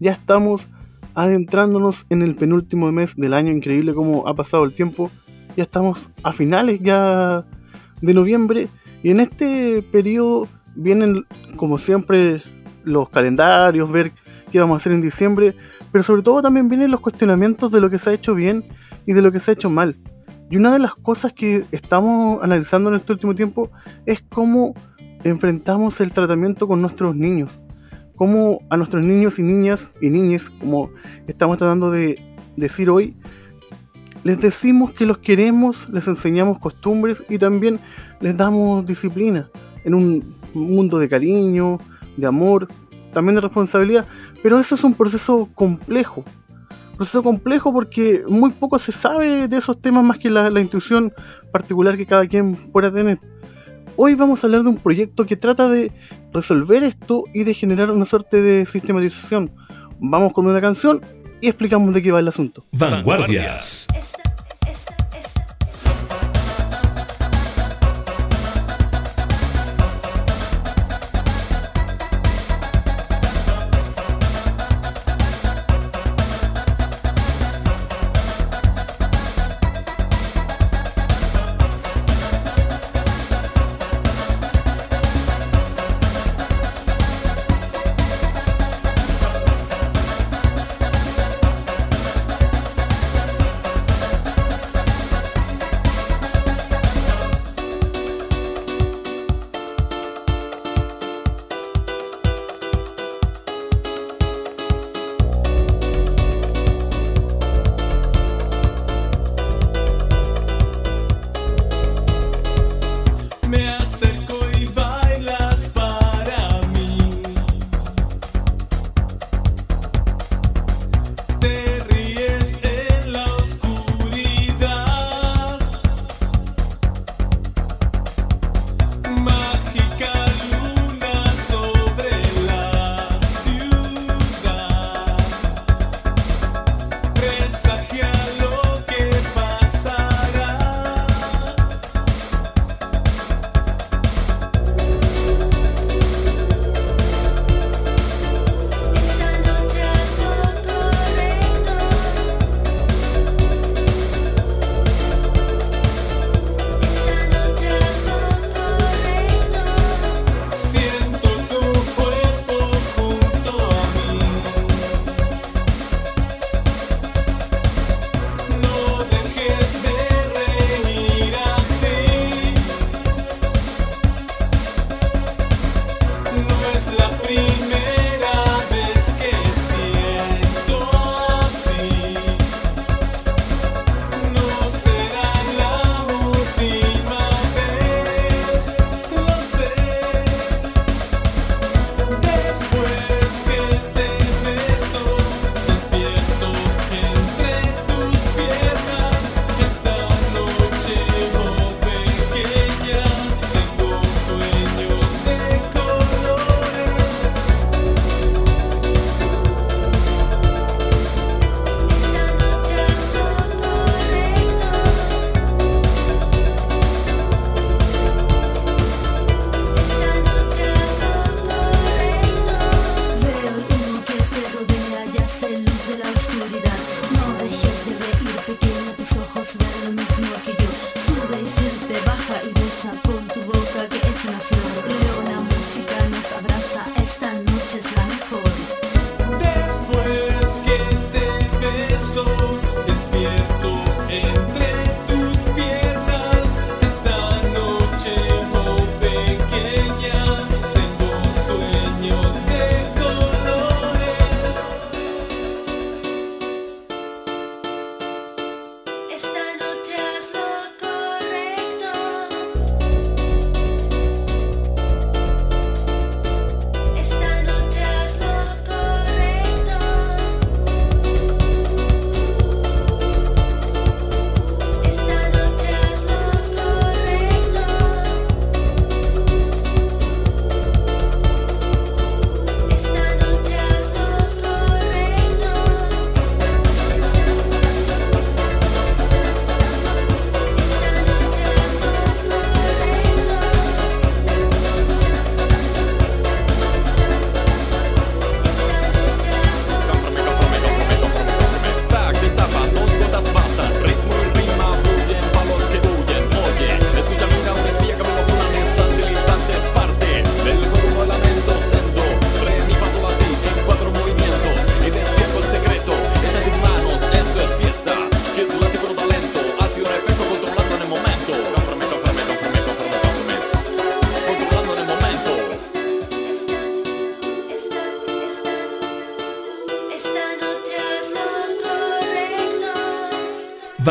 Ya 0.00 0.12
estamos 0.12 0.66
adentrándonos 1.14 2.06
en 2.08 2.22
el 2.22 2.34
penúltimo 2.34 2.90
mes 2.90 3.16
del 3.16 3.34
año, 3.34 3.52
increíble 3.52 3.92
cómo 3.92 4.26
ha 4.26 4.34
pasado 4.34 4.64
el 4.64 4.72
tiempo. 4.72 5.10
Ya 5.58 5.64
estamos 5.64 6.08
a 6.22 6.32
finales 6.32 6.80
ya 6.82 7.44
de 8.00 8.14
noviembre 8.14 8.68
y 9.02 9.10
en 9.10 9.20
este 9.20 9.82
periodo 9.92 10.48
vienen 10.74 11.26
como 11.56 11.76
siempre 11.76 12.42
los 12.82 13.10
calendarios, 13.10 13.92
ver 13.92 14.12
qué 14.50 14.58
vamos 14.58 14.76
a 14.76 14.76
hacer 14.78 14.92
en 14.92 15.02
diciembre, 15.02 15.54
pero 15.92 16.02
sobre 16.02 16.22
todo 16.22 16.40
también 16.40 16.70
vienen 16.70 16.90
los 16.90 17.00
cuestionamientos 17.00 17.70
de 17.70 17.82
lo 17.82 17.90
que 17.90 17.98
se 17.98 18.08
ha 18.08 18.14
hecho 18.14 18.34
bien 18.34 18.64
y 19.04 19.12
de 19.12 19.20
lo 19.20 19.30
que 19.30 19.38
se 19.38 19.50
ha 19.50 19.54
hecho 19.54 19.68
mal. 19.68 19.98
Y 20.50 20.56
una 20.56 20.72
de 20.72 20.78
las 20.78 20.94
cosas 20.94 21.34
que 21.34 21.66
estamos 21.72 22.42
analizando 22.42 22.88
en 22.88 22.96
este 22.96 23.12
último 23.12 23.34
tiempo 23.34 23.70
es 24.06 24.22
cómo 24.30 24.72
enfrentamos 25.24 26.00
el 26.00 26.10
tratamiento 26.10 26.66
con 26.66 26.80
nuestros 26.80 27.14
niños 27.14 27.60
cómo 28.20 28.60
a 28.68 28.76
nuestros 28.76 29.02
niños 29.02 29.38
y 29.38 29.42
niñas 29.42 29.94
y 29.98 30.10
niñas, 30.10 30.50
como 30.60 30.90
estamos 31.26 31.56
tratando 31.56 31.90
de 31.90 32.22
decir 32.54 32.90
hoy, 32.90 33.16
les 34.24 34.38
decimos 34.38 34.92
que 34.92 35.06
los 35.06 35.16
queremos, 35.16 35.88
les 35.88 36.06
enseñamos 36.06 36.58
costumbres 36.58 37.24
y 37.30 37.38
también 37.38 37.80
les 38.20 38.36
damos 38.36 38.84
disciplina 38.84 39.48
en 39.86 39.94
un 39.94 40.36
mundo 40.52 40.98
de 40.98 41.08
cariño, 41.08 41.78
de 42.18 42.26
amor, 42.26 42.68
también 43.10 43.36
de 43.36 43.40
responsabilidad. 43.40 44.04
Pero 44.42 44.58
eso 44.58 44.74
es 44.74 44.84
un 44.84 44.92
proceso 44.92 45.48
complejo. 45.54 46.22
Proceso 46.98 47.22
complejo 47.22 47.72
porque 47.72 48.22
muy 48.28 48.50
poco 48.50 48.78
se 48.78 48.92
sabe 48.92 49.48
de 49.48 49.56
esos 49.56 49.80
temas 49.80 50.04
más 50.04 50.18
que 50.18 50.28
la, 50.28 50.50
la 50.50 50.60
intuición 50.60 51.10
particular 51.50 51.96
que 51.96 52.04
cada 52.04 52.26
quien 52.26 52.70
pueda 52.70 52.92
tener. 52.92 53.18
Hoy 53.96 54.14
vamos 54.14 54.44
a 54.44 54.46
hablar 54.46 54.62
de 54.62 54.68
un 54.68 54.76
proyecto 54.76 55.24
que 55.24 55.36
trata 55.36 55.70
de 55.70 55.90
resolver 56.32 56.82
esto 56.84 57.24
y 57.34 57.44
de 57.44 57.54
generar 57.54 57.90
una 57.90 58.04
suerte 58.04 58.40
de 58.40 58.66
sistematización. 58.66 59.52
Vamos 59.98 60.32
con 60.32 60.46
una 60.46 60.60
canción 60.60 61.00
y 61.40 61.48
explicamos 61.48 61.92
de 61.94 62.02
qué 62.02 62.12
va 62.12 62.20
el 62.20 62.28
asunto. 62.28 62.64
Vanguardias. 62.72 63.86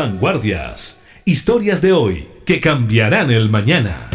Vanguardias. 0.00 1.02
Historias 1.26 1.82
de 1.82 1.92
hoy 1.92 2.26
que 2.46 2.58
cambiarán 2.58 3.30
el 3.30 3.50
mañana. 3.50 4.09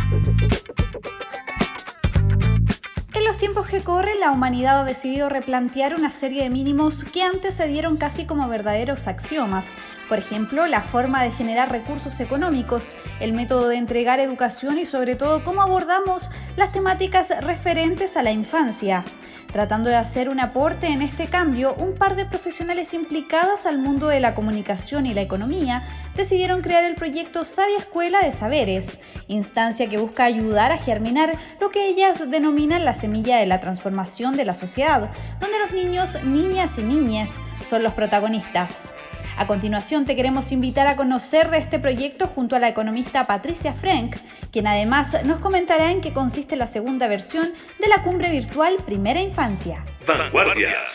En 3.15 3.23
los 3.23 3.37
tiempos 3.37 3.65
que 3.67 3.79
corren, 3.79 4.19
la 4.19 4.31
humanidad 4.31 4.81
ha 4.81 4.83
decidido 4.83 5.29
replantear 5.29 5.95
una 5.95 6.11
serie 6.11 6.43
de 6.43 6.49
mínimos 6.49 7.05
que 7.05 7.23
antes 7.23 7.53
se 7.53 7.65
dieron 7.65 7.95
casi 7.95 8.25
como 8.25 8.49
verdaderos 8.49 9.07
axiomas. 9.07 9.73
Por 10.09 10.19
ejemplo, 10.19 10.67
la 10.67 10.81
forma 10.81 11.23
de 11.23 11.31
generar 11.31 11.71
recursos 11.71 12.19
económicos, 12.19 12.93
el 13.21 13.31
método 13.31 13.69
de 13.69 13.77
entregar 13.77 14.19
educación 14.19 14.79
y 14.79 14.83
sobre 14.83 15.15
todo 15.15 15.45
cómo 15.45 15.61
abordamos 15.61 16.29
las 16.57 16.73
temáticas 16.73 17.31
referentes 17.39 18.17
a 18.17 18.21
la 18.21 18.31
infancia. 18.31 19.05
Tratando 19.49 19.89
de 19.89 19.95
hacer 19.95 20.27
un 20.27 20.41
aporte 20.41 20.87
en 20.87 21.01
este 21.01 21.27
cambio, 21.27 21.73
un 21.75 21.95
par 21.95 22.17
de 22.17 22.25
profesionales 22.25 22.93
implicadas 22.93 23.65
al 23.65 23.77
mundo 23.77 24.09
de 24.09 24.19
la 24.19 24.35
comunicación 24.35 25.05
y 25.05 25.13
la 25.13 25.21
economía 25.21 25.87
decidieron 26.15 26.61
crear 26.61 26.83
el 26.83 26.95
proyecto 26.95 27.45
Sabia 27.45 27.77
Escuela 27.77 28.21
de 28.21 28.31
Saberes, 28.31 28.99
instancia 29.27 29.87
que 29.87 29.97
busca 29.97 30.25
ayudar 30.25 30.71
a 30.71 30.77
germinar 30.77 31.37
lo 31.59 31.69
que 31.69 31.87
ellas 31.87 32.29
denominan 32.29 32.85
la 32.85 32.93
semilla 32.93 33.37
de 33.37 33.45
la 33.45 33.59
transformación 33.59 34.35
de 34.35 34.45
la 34.45 34.55
sociedad, 34.55 35.11
donde 35.39 35.59
los 35.59 35.71
niños, 35.71 36.23
niñas 36.23 36.77
y 36.77 36.83
niñas 36.83 37.39
son 37.63 37.83
los 37.83 37.93
protagonistas. 37.93 38.93
A 39.37 39.47
continuación 39.47 40.05
te 40.05 40.15
queremos 40.15 40.53
invitar 40.53 40.87
a 40.87 40.95
conocer 40.95 41.49
de 41.49 41.57
este 41.57 41.77
proyecto 41.77 42.27
junto 42.27 42.55
a 42.55 42.59
la 42.59 42.69
economista 42.69 43.25
Patricia 43.25 43.73
Frank, 43.73 44.15
quien 44.51 44.65
además 44.65 45.17
nos 45.25 45.39
comentará 45.39 45.91
en 45.91 45.99
qué 45.99 46.13
consiste 46.13 46.55
la 46.55 46.67
segunda 46.67 47.07
versión 47.07 47.49
de 47.79 47.87
la 47.89 48.01
cumbre 48.01 48.31
virtual 48.31 48.77
Primera 48.85 49.19
Infancia. 49.19 49.83
Vanguardias. 50.07 50.93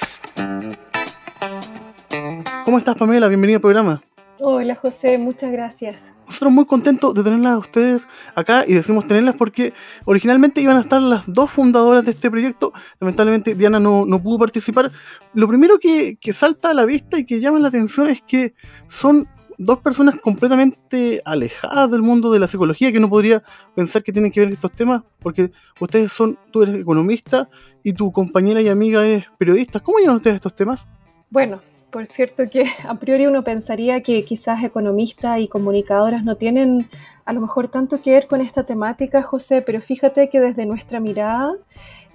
¿Cómo 2.64 2.78
estás 2.78 2.96
Pamela? 2.96 3.28
Bienvenida 3.28 3.56
al 3.56 3.61
programa. 3.61 4.02
Hola 4.42 4.75
José, 4.75 5.19
muchas 5.19 5.52
gracias. 5.52 5.98
Nosotros 6.26 6.52
muy 6.52 6.64
contentos 6.64 7.12
de 7.12 7.22
tenerlas 7.22 7.52
a 7.52 7.58
ustedes 7.58 8.08
acá 8.34 8.64
y 8.66 8.72
decimos 8.72 9.06
tenerlas 9.06 9.34
porque 9.34 9.75
originalmente 10.06 10.62
iban 10.62 10.78
a 10.78 10.81
estar 10.81 11.02
las 11.02 11.25
dos 11.26 11.50
fundadoras 11.50 12.04
de 12.06 12.12
este 12.12 12.31
proyecto. 12.31 12.72
Lamentablemente 13.00 13.54
Diana 13.54 13.78
no, 13.78 14.06
no 14.06 14.22
pudo 14.22 14.38
participar. 14.38 14.90
Lo 15.34 15.46
primero 15.46 15.78
que, 15.78 16.16
que 16.19 16.32
salta 16.32 16.70
a 16.70 16.75
la 16.75 16.87
vista 16.87 17.19
y 17.19 17.26
que 17.26 17.38
llama 17.40 17.58
la 17.58 17.69
atención 17.69 18.08
es 18.08 18.22
que 18.22 18.54
son 18.88 19.28
dos 19.58 19.81
personas 19.81 20.14
completamente 20.22 21.20
alejadas 21.26 21.90
del 21.90 22.00
mundo 22.00 22.32
de 22.32 22.38
la 22.38 22.46
psicología 22.46 22.90
que 22.92 23.00
no 23.00 23.10
podría 23.10 23.42
pensar 23.75 24.02
que 24.02 24.10
tienen 24.10 24.31
que 24.31 24.40
ver 24.40 24.50
estos 24.50 24.72
temas 24.72 25.02
porque 25.19 25.50
ustedes 25.81 26.12
son, 26.12 26.38
tú 26.50 26.62
eres 26.62 26.81
economista 26.81 27.46
y 27.82 27.92
tu 27.92 28.10
compañera 28.10 28.62
y 28.62 28.69
amiga 28.70 29.06
es 29.06 29.26
periodista. 29.37 29.81
¿Cómo 29.81 29.98
llevan 29.98 30.16
ustedes 30.16 30.37
estos 30.37 30.54
temas? 30.54 30.87
Bueno, 31.28 31.60
por 31.90 32.06
cierto 32.06 32.44
que 32.50 32.64
a 32.88 32.94
priori 32.94 33.26
uno 33.26 33.44
pensaría 33.44 34.02
que 34.02 34.25
quizás 34.25 34.62
economistas 34.64 35.40
y 35.40 35.48
comunicadoras 35.48 36.25
no 36.25 36.37
tienen 36.37 36.88
a 37.25 37.32
lo 37.32 37.40
mejor 37.40 37.69
tanto 37.69 38.00
que 38.02 38.12
ver 38.12 38.26
con 38.26 38.40
esta 38.40 38.64
temática, 38.64 39.22
José, 39.22 39.62
pero 39.62 39.81
fíjate 39.81 40.28
que 40.31 40.40
desde 40.40 40.66
nuestra 40.66 40.98
mirada 40.98 41.54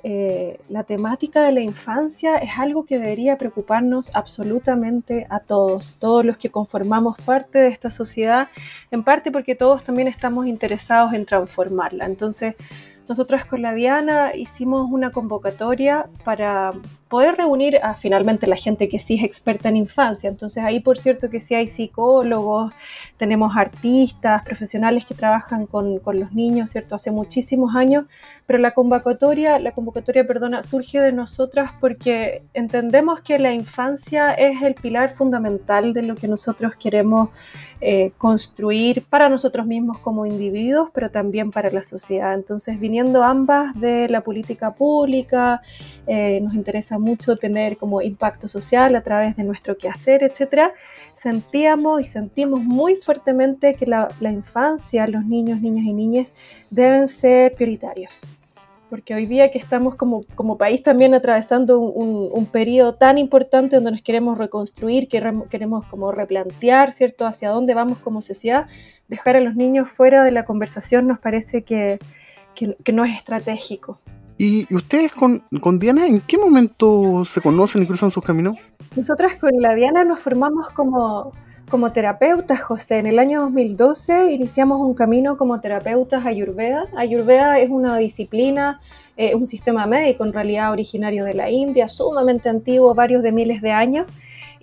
eh, 0.04 0.60
la 0.69 0.83
temática 0.83 1.42
de 1.42 1.51
la 1.51 1.62
infancia 1.62 2.36
es 2.36 2.51
algo 2.60 2.86
que 2.86 3.00
debería 3.00 3.38
preocuparnos 3.38 4.12
absolutamente 4.13 5.25
a 5.30 5.39
todos, 5.39 5.98
todos 6.00 6.24
los 6.24 6.38
que 6.38 6.51
conformamos 6.51 7.18
parte 7.18 7.57
de 7.57 7.69
esta 7.69 7.89
sociedad, 7.89 8.50
en 8.92 9.04
parte 9.04 9.31
porque 9.31 9.56
todos 9.56 9.83
también 9.83 10.07
estamos 10.07 10.45
interesados 10.45 11.13
en 11.13 11.25
transformarla. 11.25 12.06
Entonces, 12.06 12.56
nosotros 13.07 13.45
con 13.45 13.62
la 13.62 13.74
Diana 13.74 14.36
hicimos 14.36 14.92
una 14.92 15.12
convocatoria 15.12 16.07
para 16.24 16.74
poder 17.10 17.36
reunir 17.36 17.78
a 17.84 17.94
finalmente 17.94 18.48
la 18.48 18.56
gente 18.56 18.90
que 18.90 19.00
sí 19.00 19.16
es 19.16 19.24
experta 19.24 19.69
en 19.69 19.78
infancia. 19.78 20.30
Entonces 20.30 20.63
ahí 20.63 20.80
por 20.80 20.98
cierto 20.98 21.30
que 21.30 21.40
sí 21.40 21.54
hay 21.54 21.68
psicólogos, 21.68 22.74
tenemos 23.18 23.56
artistas, 23.56 24.44
profesionales 24.44 25.06
que 25.06 25.13
trabajan 25.13 25.68
con, 25.68 26.00
con, 26.00 26.19
los 26.19 26.34
niños, 26.34 26.72
¿cierto? 26.72 26.96
Hace 26.96 27.12
muchísimos 27.12 27.75
años, 27.75 28.06
pero 28.46 28.60
la 28.60 28.72
convocatoria, 28.72 29.60
la 29.60 29.72
convocatoria, 29.72 30.25
perdona, 30.25 30.63
surge 30.63 31.00
de 31.00 31.12
nosotras 31.12 31.72
porque 31.80 32.44
entendemos 32.54 33.22
que 33.22 33.38
la 33.40 33.54
infancia 33.54 34.34
es 34.34 34.62
el 34.62 34.75
pilar 34.75 35.13
fundamental 35.13 35.94
de 35.94 36.01
lo 36.01 36.16
que 36.16 36.28
nosotros 36.28 36.74
queremos 36.75 37.30
eh, 37.81 38.13
construir 38.18 39.04
para 39.04 39.28
nosotros 39.28 39.68
mismos 39.68 40.00
como 40.00 40.25
individuos, 40.25 40.90
pero 40.94 41.12
también 41.12 41.51
para 41.51 41.69
la 41.72 41.84
sociedad. 41.84 42.34
Entonces, 42.34 42.80
viniendo 42.80 43.22
ambas 43.22 43.80
de 43.80 44.08
la 44.08 44.22
política 44.22 44.74
pública, 44.74 45.62
eh, 46.08 46.40
nos 46.42 46.54
interesa 46.54 46.94
mucho 46.97 47.38
tener 47.38 47.77
como 47.77 48.01
impacto 48.01 48.47
social 48.47 48.95
a 48.95 49.01
través 49.01 49.36
de 49.36 49.43
nuestro 49.43 49.77
quehacer, 49.77 50.24
etcétera. 50.24 50.74
Sentíamos 51.15 52.01
y 52.01 52.05
sentimos 52.05 52.62
muy 52.63 52.96
fuertemente 52.96 53.75
que 53.75 53.86
la, 53.86 54.10
la 54.20 54.31
infancia, 54.31 55.08
los 55.08 55.25
niños, 55.25 55.62
niñas 55.62 55.86
y 55.86 55.93
niñas 55.93 56.34
deben 56.70 57.08
ser 57.08 57.53
prioritarios 57.55 58.22
porque 58.89 59.15
hoy 59.15 59.25
día 59.25 59.51
que 59.51 59.58
estamos 59.58 59.96
como, 59.96 60.24
como 60.36 60.58
país 60.58 60.84
también 60.84 61.13
atravesando 61.13 61.79
un, 61.79 62.29
un, 62.31 62.46
periodo 62.46 62.93
tan 62.96 63.17
importante 63.17 63.75
donde 63.75 63.91
nos 63.91 64.01
queremos 64.01 64.38
reconstruir, 64.38 65.08
que 65.10 65.22
queremos 65.50 65.86
como 65.88 66.12
replantear, 66.12 66.91
¿cierto?, 66.91 67.25
hacia 67.25 67.50
dónde 67.50 67.74
vamos 67.74 67.98
como 67.98 68.22
sociedad, 68.22 68.67
dejar 69.08 69.36
a 69.36 69.41
los 69.41 69.55
niños 69.55 69.89
fuera 69.89 70.24
de 70.24 70.31
la 70.31 70.46
conversación 70.46 71.08
nos 71.08 71.20
parece 71.20 71.63
que, 71.63 72.00
que, 72.53 72.77
que 72.84 72.91
no 72.93 73.03
es 73.05 73.15
estratégico. 73.15 74.00
¿Y 74.38 74.74
ustedes 74.74 75.13
con, 75.13 75.44
con, 75.62 75.80
Diana 75.80 76.08
en 76.08 76.20
qué 76.22 76.38
momento 76.38 77.24
se 77.25 77.42
conocen 77.42 77.84
y 77.84 77.88
cruzan 77.88 78.12
sus 78.12 78.24
caminos? 78.24 78.56
Nosotras 78.96 79.36
con 79.36 79.51
la 79.60 79.75
Diana 79.75 80.04
nos 80.04 80.20
formamos 80.20 80.70
como 80.70 81.32
como 81.70 81.92
terapeutas, 81.92 82.62
José, 82.62 83.00
en 83.00 83.08
el 83.08 83.18
año 83.18 83.42
2012 83.42 84.32
iniciamos 84.34 84.80
un 84.80 84.94
camino 84.94 85.36
como 85.36 85.60
terapeutas 85.60 86.25
Ayurveda. 86.25 86.84
Ayurveda 86.96 87.58
es 87.58 87.72
una 87.72 87.98
disciplina, 87.98 88.80
eh, 89.18 89.34
un 89.34 89.48
sistema 89.48 89.88
médico 89.88 90.24
en 90.25 90.34
realidad 90.34 90.72
originario 90.72 91.25
de 91.25 91.34
la 91.34 91.50
India, 91.50 91.88
sumamente 91.88 92.50
antiguo, 92.50 92.94
varios 92.94 93.24
de 93.24 93.32
miles 93.32 93.62
de 93.62 93.72
años, 93.72 94.06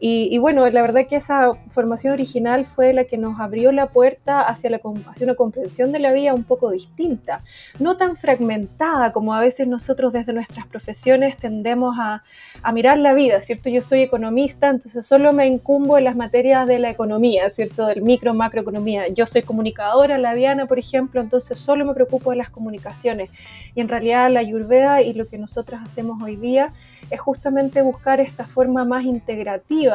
y, 0.05 0.37
bueno, 0.39 0.69
la 0.69 0.83
verdad 0.83 1.07
que 1.09 1.15
esa 1.15 1.53
formación 1.71 2.13
original 2.13 2.67
fue 2.67 2.93
la 2.93 3.05
que 3.05 3.17
nos 3.17 3.39
abrió 3.39 3.71
la 3.71 3.87
puerta 3.87 4.41
hacia, 4.41 4.69
la, 4.69 4.81
hacia 5.07 5.25
una 5.25 5.37
comprensión 5.37 5.93
de 5.93 6.01
la 6.01 6.13
vida 6.13 6.35
un 6.35 6.43
poco 6.43 6.73
distinta, 6.73 7.41
no 7.79 7.97
tan 7.97 8.17
fragmentada 8.17 9.13
como 9.13 9.33
a 9.33 9.39
veces 9.39 9.69
nosotros 9.69 10.13
desde 10.13 10.33
nuestras 10.33 10.67
profesiones 10.67 11.37
tendemos 11.37 11.95
a, 12.01 12.25
a 12.65 12.73
mirar 12.73 12.99
la 12.99 13.15
vida, 13.15 13.41
¿cierto? 13.43 13.69
Yo 13.69 13.81
soy 13.81 14.01
economista, 14.01 14.71
entonces 14.71 15.07
solo 15.07 15.33
me 15.33 15.47
incumbo 15.47 15.97
en 15.97 16.03
las 16.03 16.17
materias 16.17 16.67
de 16.67 16.81
la 16.81 16.91
economía, 16.91 17.49
¿cierto? 17.51 17.87
Del 17.87 18.03
micro, 18.03 18.35
macroeconomía. 18.35 19.07
Yo 19.07 19.29
soy 19.29 19.43
comunicadora, 19.43 20.19
la 20.19 20.35
Diana, 20.35 20.67
por 20.67 20.81
ejemplo, 20.81 21.21
entonces 21.21 21.61
solo 21.61 21.85
me 21.85 21.95
preocupo 21.95 22.31
de 22.31 22.39
las 22.39 22.51
comunicaciones. 22.51 23.31
Y 23.77 23.81
en 23.81 23.89
realidad 23.89 24.33
la 24.33 24.41
Ayurveda 24.41 25.01
y 25.01 25.13
lo 25.13 25.29
que 25.29 25.39
nosotros 25.39 25.81
hacemos 25.81 26.21
hoy 26.21 26.35
día 26.35 26.73
es 27.09 27.21
justamente 27.21 27.83
buscar 27.83 28.19
esta 28.19 28.49
forma 28.49 28.85
más 28.85 29.05
integrativa 29.05 29.92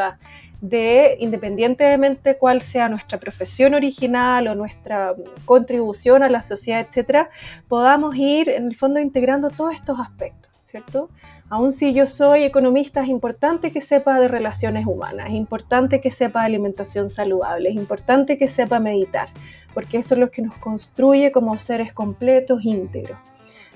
de, 0.61 1.17
independientemente 1.19 2.37
cuál 2.37 2.61
sea 2.61 2.89
nuestra 2.89 3.19
profesión 3.19 3.73
original 3.73 4.47
o 4.47 4.55
nuestra 4.55 5.13
contribución 5.45 6.23
a 6.23 6.29
la 6.29 6.41
sociedad, 6.41 6.81
etcétera, 6.81 7.29
podamos 7.67 8.15
ir 8.15 8.49
en 8.49 8.67
el 8.67 8.75
fondo 8.75 8.99
integrando 8.99 9.49
todos 9.49 9.75
estos 9.75 9.99
aspectos, 9.99 10.51
¿cierto? 10.65 11.09
Aún 11.49 11.71
si 11.71 11.93
yo 11.93 12.05
soy 12.05 12.43
economista, 12.43 13.01
es 13.01 13.07
importante 13.07 13.71
que 13.71 13.81
sepa 13.81 14.19
de 14.19 14.27
relaciones 14.27 14.85
humanas, 14.85 15.27
es 15.29 15.35
importante 15.35 16.01
que 16.01 16.11
sepa 16.11 16.43
alimentación 16.43 17.09
saludable, 17.09 17.69
es 17.69 17.75
importante 17.75 18.37
que 18.37 18.47
sepa 18.47 18.79
meditar, 18.79 19.29
porque 19.73 19.99
eso 19.99 20.15
es 20.15 20.19
lo 20.19 20.31
que 20.31 20.41
nos 20.41 20.57
construye 20.57 21.31
como 21.31 21.57
seres 21.59 21.93
completos, 21.93 22.65
íntegros 22.65 23.17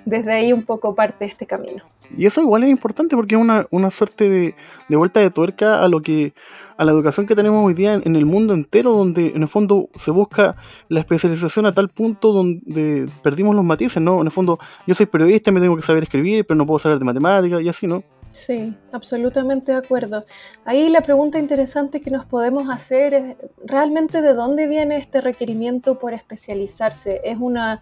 desde 0.05 0.31
ahí 0.31 0.53
un 0.53 0.63
poco 0.63 0.95
parte 0.95 1.25
de 1.25 1.31
este 1.31 1.45
camino. 1.45 1.83
Y 2.17 2.25
eso 2.25 2.41
igual 2.41 2.63
es 2.63 2.69
importante 2.69 3.15
porque 3.15 3.35
es 3.35 3.41
una, 3.41 3.65
una 3.71 3.91
suerte 3.91 4.29
de, 4.29 4.55
de, 4.89 4.95
vuelta 4.95 5.19
de 5.19 5.29
tuerca 5.29 5.83
a 5.83 5.87
lo 5.87 6.01
que 6.01 6.33
a 6.77 6.83
la 6.83 6.91
educación 6.91 7.27
que 7.27 7.35
tenemos 7.35 7.63
hoy 7.63 7.75
día 7.75 7.93
en, 7.93 8.01
en, 8.05 8.15
el 8.15 8.25
mundo 8.25 8.53
entero, 8.53 8.93
donde 8.93 9.27
en 9.27 9.43
el 9.43 9.47
fondo 9.47 9.89
se 9.95 10.09
busca 10.09 10.55
la 10.89 10.99
especialización 10.99 11.67
a 11.67 11.73
tal 11.73 11.89
punto 11.89 12.33
donde 12.33 13.07
perdimos 13.21 13.55
los 13.55 13.63
matices, 13.63 14.01
¿no? 14.01 14.19
En 14.19 14.25
el 14.25 14.31
fondo, 14.31 14.57
yo 14.87 14.95
soy 14.95 15.05
periodista, 15.05 15.51
me 15.51 15.59
tengo 15.59 15.75
que 15.75 15.83
saber 15.83 16.03
escribir, 16.03 16.45
pero 16.45 16.57
no 16.57 16.65
puedo 16.65 16.79
saber 16.79 16.97
de 16.97 17.05
matemáticas 17.05 17.61
y 17.61 17.69
así, 17.69 17.85
¿no? 17.85 18.03
Sí, 18.33 18.73
absolutamente 18.91 19.73
de 19.73 19.77
acuerdo. 19.77 20.25
Ahí 20.65 20.89
la 20.89 21.01
pregunta 21.01 21.37
interesante 21.37 22.01
que 22.01 22.09
nos 22.09 22.25
podemos 22.25 22.69
hacer 22.69 23.13
es, 23.13 23.35
¿realmente 23.65 24.21
de 24.21 24.33
dónde 24.33 24.67
viene 24.67 24.97
este 24.97 25.21
requerimiento 25.21 25.99
por 25.99 26.13
especializarse? 26.13 27.21
¿Es 27.23 27.37
una 27.39 27.81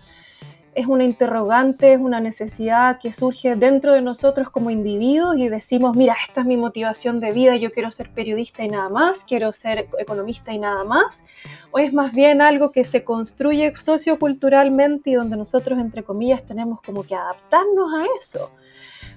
es 0.75 0.87
una 0.87 1.03
interrogante, 1.03 1.93
es 1.93 1.99
una 1.99 2.19
necesidad 2.19 2.99
que 2.99 3.11
surge 3.11 3.55
dentro 3.55 3.93
de 3.93 4.01
nosotros 4.01 4.49
como 4.49 4.69
individuos 4.69 5.37
y 5.37 5.49
decimos, 5.49 5.95
mira, 5.95 6.15
esta 6.27 6.41
es 6.41 6.47
mi 6.47 6.57
motivación 6.57 7.19
de 7.19 7.31
vida, 7.31 7.55
yo 7.55 7.71
quiero 7.71 7.91
ser 7.91 8.09
periodista 8.11 8.63
y 8.63 8.69
nada 8.69 8.89
más, 8.89 9.23
quiero 9.25 9.51
ser 9.51 9.87
economista 9.97 10.53
y 10.53 10.59
nada 10.59 10.83
más, 10.83 11.23
o 11.71 11.79
es 11.79 11.91
más 11.93 12.13
bien 12.13 12.41
algo 12.41 12.71
que 12.71 12.83
se 12.83 13.03
construye 13.03 13.75
socioculturalmente 13.75 15.09
y 15.09 15.13
donde 15.13 15.37
nosotros, 15.37 15.79
entre 15.79 16.03
comillas, 16.03 16.45
tenemos 16.45 16.81
como 16.81 17.03
que 17.03 17.15
adaptarnos 17.15 17.93
a 17.93 18.05
eso, 18.19 18.51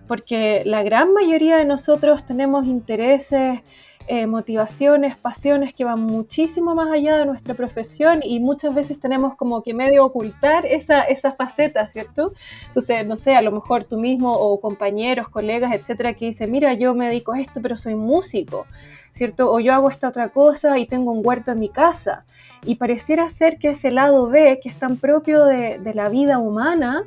porque 0.09 0.63
la 0.65 0.83
gran 0.83 1.13
mayoría 1.13 1.57
de 1.57 1.65
nosotros 1.65 2.25
tenemos 2.27 2.67
intereses 2.67 3.61
eh, 4.09 4.27
motivaciones, 4.27 5.17
pasiones 5.17 5.73
que 5.73 5.85
van 5.85 6.01
muchísimo 6.01 6.75
más 6.75 6.93
allá 6.93 7.17
de 7.17 7.27
nuestra 7.27 7.55
profesión 7.55 8.21
y 8.23 8.41
muchas 8.41 8.75
veces 8.75 8.99
tenemos 8.99 9.37
como 9.37 9.63
que 9.63 9.75
medio 9.75 10.05
ocultar 10.05 10.67
esa, 10.67 11.03
esa 11.03 11.33
faceta, 11.33 11.87
¿cierto? 11.89 12.33
Entonces, 12.67 13.07
no 13.07 13.17
sé, 13.17 13.35
a 13.35 13.43
lo 13.43 13.53
mejor 13.53 13.85
tú 13.85 13.99
mismo 13.99 14.33
o 14.33 14.61
compañeros, 14.61 15.29
colegas, 15.29 15.73
etcétera, 15.75 16.15
que 16.15 16.27
dicen, 16.27 16.51
mira, 16.51 16.75
yo 16.75 16.95
me 16.95 17.07
dedico 17.07 17.33
a 17.33 17.41
esto, 17.41 17.61
pero 17.63 17.77
soy 17.77 17.95
músico, 17.95 18.67
¿cierto? 19.13 19.51
O 19.51 19.61
yo 19.61 19.73
hago 19.73 19.89
esta 19.89 20.09
otra 20.09 20.29
cosa 20.31 20.79
y 20.79 20.87
tengo 20.87 21.13
un 21.13 21.25
huerto 21.25 21.53
en 21.53 21.61
mi 21.61 21.69
casa. 21.69 22.25
Y 22.65 22.77
pareciera 22.77 23.29
ser 23.29 23.59
que 23.59 23.71
ese 23.71 23.91
lado 23.91 24.29
B, 24.29 24.61
que 24.63 24.69
es 24.69 24.77
tan 24.77 24.97
propio 24.97 25.45
de, 25.45 25.79
de 25.79 25.95
la 25.95 26.09
vida 26.09 26.39
humana, 26.39 27.05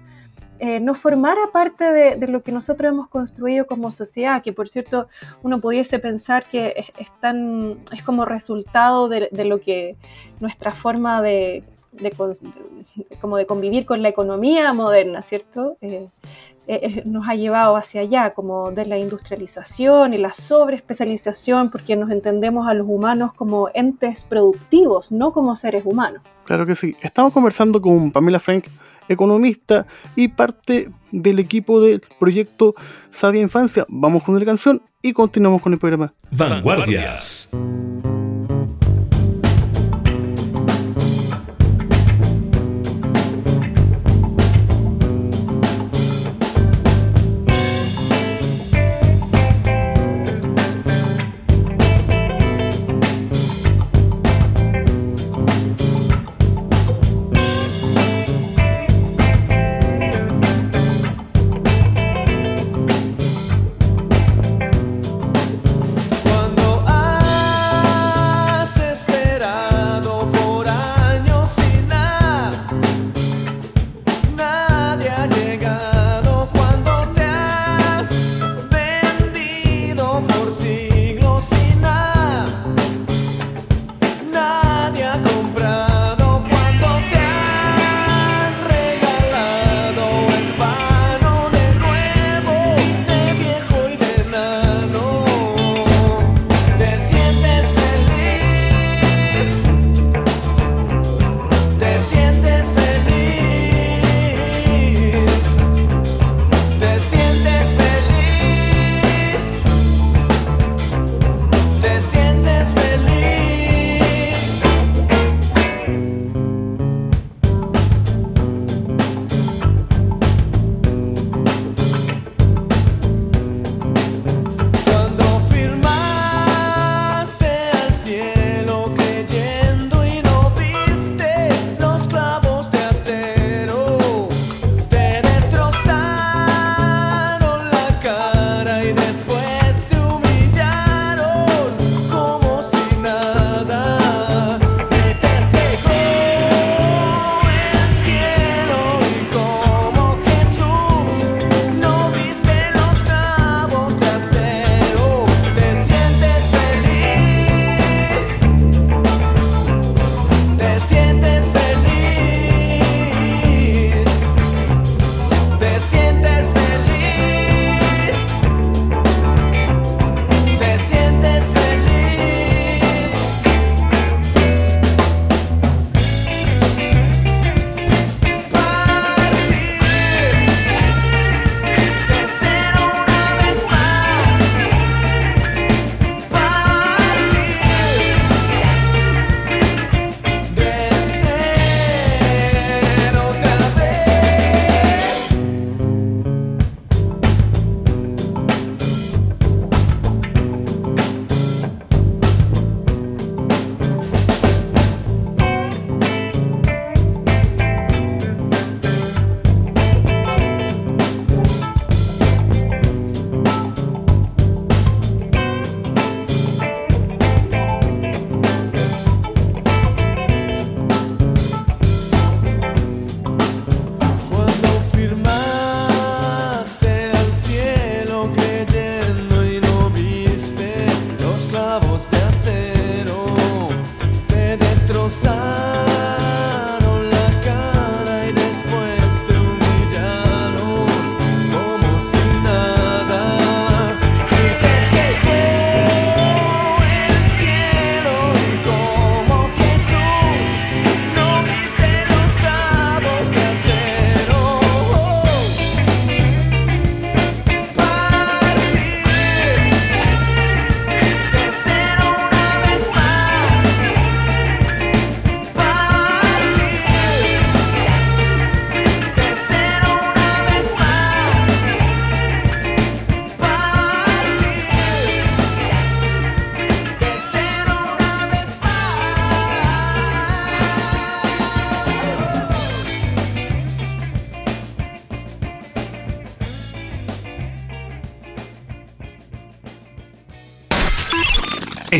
eh, 0.60 0.80
no 0.80 0.96
formara 0.96 1.42
parte 1.52 1.84
de, 1.84 2.28
lo 2.28 2.42
que 2.42 2.52
nosotros 2.52 2.92
hemos 2.92 3.10
construido 3.10 3.68
como 3.68 3.92
sociedad, 3.92 4.42
que 4.42 4.54
por 4.54 4.70
cierto 4.70 5.08
uno 5.44 5.60
pudiese 5.60 6.00
pensar 6.00 6.46
que 6.50 6.74
es, 6.78 6.88
es 7.92 8.04
como 8.04 8.26
resultado 8.26 9.10
de, 9.10 9.30
lo 9.46 9.60
que 9.60 9.96
nuestra 10.40 10.72
forma 10.72 11.22
de, 11.22 11.64
como 13.20 13.38
de 13.38 13.46
convivir 13.46 13.86
con 13.86 14.02
la 14.02 14.10
economía 14.10 14.72
moderna, 14.74 15.22
¿cierto? 15.22 15.78
Eh, 15.82 16.08
eh, 16.68 17.04
nos 17.06 17.28
ha 17.28 17.36
llevado 17.36 17.76
hacia 17.76 18.02
allá, 18.02 18.34
como 18.34 18.72
de 18.72 18.88
la 18.88 18.98
industrialización 18.98 20.14
y 20.14 20.18
la 20.18 20.34
sobreespecialización, 20.34 21.70
porque 21.70 21.96
nos 21.96 22.10
entendemos 22.10 22.68
a 22.68 22.74
los 22.74 22.88
humanos 22.88 23.34
como 23.34 23.70
entes 23.74 24.24
productivos, 24.24 25.12
no 25.12 25.32
como 25.32 25.56
seres 25.56 25.86
humanos. 25.86 26.22
Claro 26.46 26.66
que 26.66 26.76
sí. 26.76 26.96
Estamos 27.02 27.34
conversando 27.34 27.80
con 27.80 28.12
Pamela 28.12 28.40
Frank 28.40 28.66
economista 29.10 29.86
y 30.16 30.28
parte 30.30 30.90
del 31.12 31.40
equipo 31.40 31.82
del 31.82 32.02
proyecto 32.20 32.76
Sabia 33.10 33.42
Infancia. 33.42 33.86
Vamos 33.90 34.24
con 34.24 34.38
la 34.38 34.46
canción 34.46 34.82
y 35.02 35.14
continuamos 35.14 35.62
con 35.62 35.74
el 35.74 35.80
programa. 35.80 36.14
Vanguardias. 36.32 37.50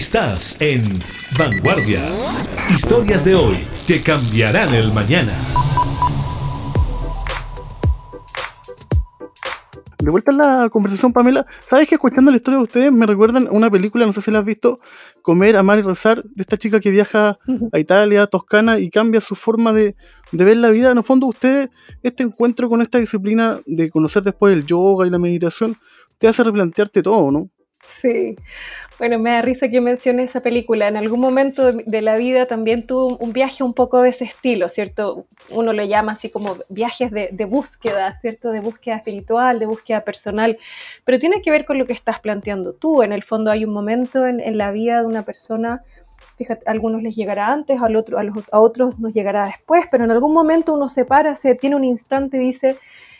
Estás 0.06 0.62
en 0.62 0.84
Vanguardias. 1.36 2.38
Historias 2.70 3.26
de 3.26 3.34
hoy 3.34 3.68
que 3.88 4.04
cambiarán 4.04 4.72
el 4.76 4.94
mañana. 4.94 5.34
De 9.98 10.12
vuelta 10.12 10.30
a 10.30 10.36
la 10.36 10.70
conversación, 10.70 11.12
Pamela. 11.12 11.48
¿Sabes 11.68 11.88
que 11.88 11.96
escuchando 11.96 12.30
la 12.30 12.38
historia 12.38 12.60
de 12.60 12.64
ustedes 12.64 12.92
me 12.92 13.08
recuerdan 13.08 13.48
una 13.50 13.72
película, 13.72 14.06
no 14.06 14.14
sé 14.14 14.22
si 14.22 14.30
la 14.30 14.40
has 14.40 14.46
visto, 14.46 14.80
Comer, 15.24 15.58
Amar 15.58 15.80
y 15.80 15.82
Rezar, 15.82 16.24
de 16.24 16.44
esta 16.44 16.56
chica 16.56 16.80
que 16.80 16.92
viaja 16.92 17.40
a 17.72 17.80
Italia, 17.80 18.22
a 18.22 18.28
Toscana 18.28 18.78
y 18.78 18.92
cambia 18.92 19.22
su 19.22 19.34
forma 19.34 19.74
de, 19.74 19.96
de 20.32 20.46
ver 20.46 20.58
la 20.58 20.70
vida? 20.70 20.92
En 20.92 21.00
el 21.00 21.04
fondo, 21.04 21.26
ustedes, 21.26 21.70
este 22.04 22.22
encuentro 22.22 22.70
con 22.70 22.84
esta 22.84 23.00
disciplina 23.00 23.60
de 23.66 23.90
conocer 23.90 24.22
después 24.22 24.54
el 24.54 24.68
yoga 24.68 25.08
y 25.08 25.10
la 25.10 25.18
meditación, 25.18 25.76
te 26.20 26.28
hace 26.28 26.44
replantearte 26.44 27.02
todo, 27.02 27.32
¿no? 27.32 27.50
Sí. 28.02 28.36
Bueno, 28.98 29.20
me 29.20 29.32
da 29.32 29.42
risa 29.42 29.68
que 29.68 29.82
mencione 29.82 30.24
esa 30.24 30.40
película. 30.40 30.88
En 30.88 30.96
algún 30.96 31.20
momento 31.20 31.74
de, 31.74 32.02
la 32.02 32.16
vida 32.16 32.46
también 32.46 32.88
tuve 32.88 33.18
un 33.20 33.34
viaje 33.34 33.62
un 33.62 33.74
poco 33.74 34.02
de 34.02 34.10
ese 34.10 34.24
estilo, 34.24 34.70
¿cierto? 34.70 35.26
Uno 35.52 35.74
lo 35.74 35.84
llama 35.84 36.14
así 36.14 36.30
como 36.30 36.56
viajes 36.70 37.12
de, 37.12 37.46
búsqueda, 37.46 38.18
¿cierto? 38.22 38.52
De 38.52 38.62
búsqueda 38.62 38.96
espiritual, 38.96 39.60
de 39.60 39.66
búsqueda 39.66 40.02
personal, 40.02 40.58
pero 41.04 41.20
tiene 41.20 41.42
que 41.42 41.52
ver 41.52 41.66
con 41.66 41.78
lo 41.78 41.86
que 41.86 41.92
estás 41.92 42.22
planteando 42.22 42.72
tú. 42.72 43.04
En 43.04 43.12
el 43.12 43.24
fondo 43.24 43.52
hay 43.52 43.66
un 43.66 43.74
momento 43.74 44.26
en, 44.26 44.58
la 44.58 44.72
vida 44.72 45.02
de 45.02 45.08
una 45.08 45.24
persona, 45.24 45.84
fíjate, 46.38 46.64
a 46.66 46.72
algunos 46.72 47.04
les 47.04 47.18
llegará 47.18 47.52
antes, 47.52 47.82
a, 47.82 47.88
otro, 47.98 48.18
a, 48.18 48.24
los, 48.24 48.46
a 48.50 48.60
otros 48.62 48.98
nos 49.00 49.14
llegará 49.14 49.46
después, 49.48 49.86
pero 49.92 50.06
en 50.06 50.12
algún 50.12 50.34
momento 50.34 50.74
uno 50.74 50.88
se 50.88 51.04
para, 51.04 51.36
se 51.36 51.56
tiene 51.56 51.76
un 51.76 51.84
instante 51.84 52.38
y 52.38 52.40
dice, 52.40 52.78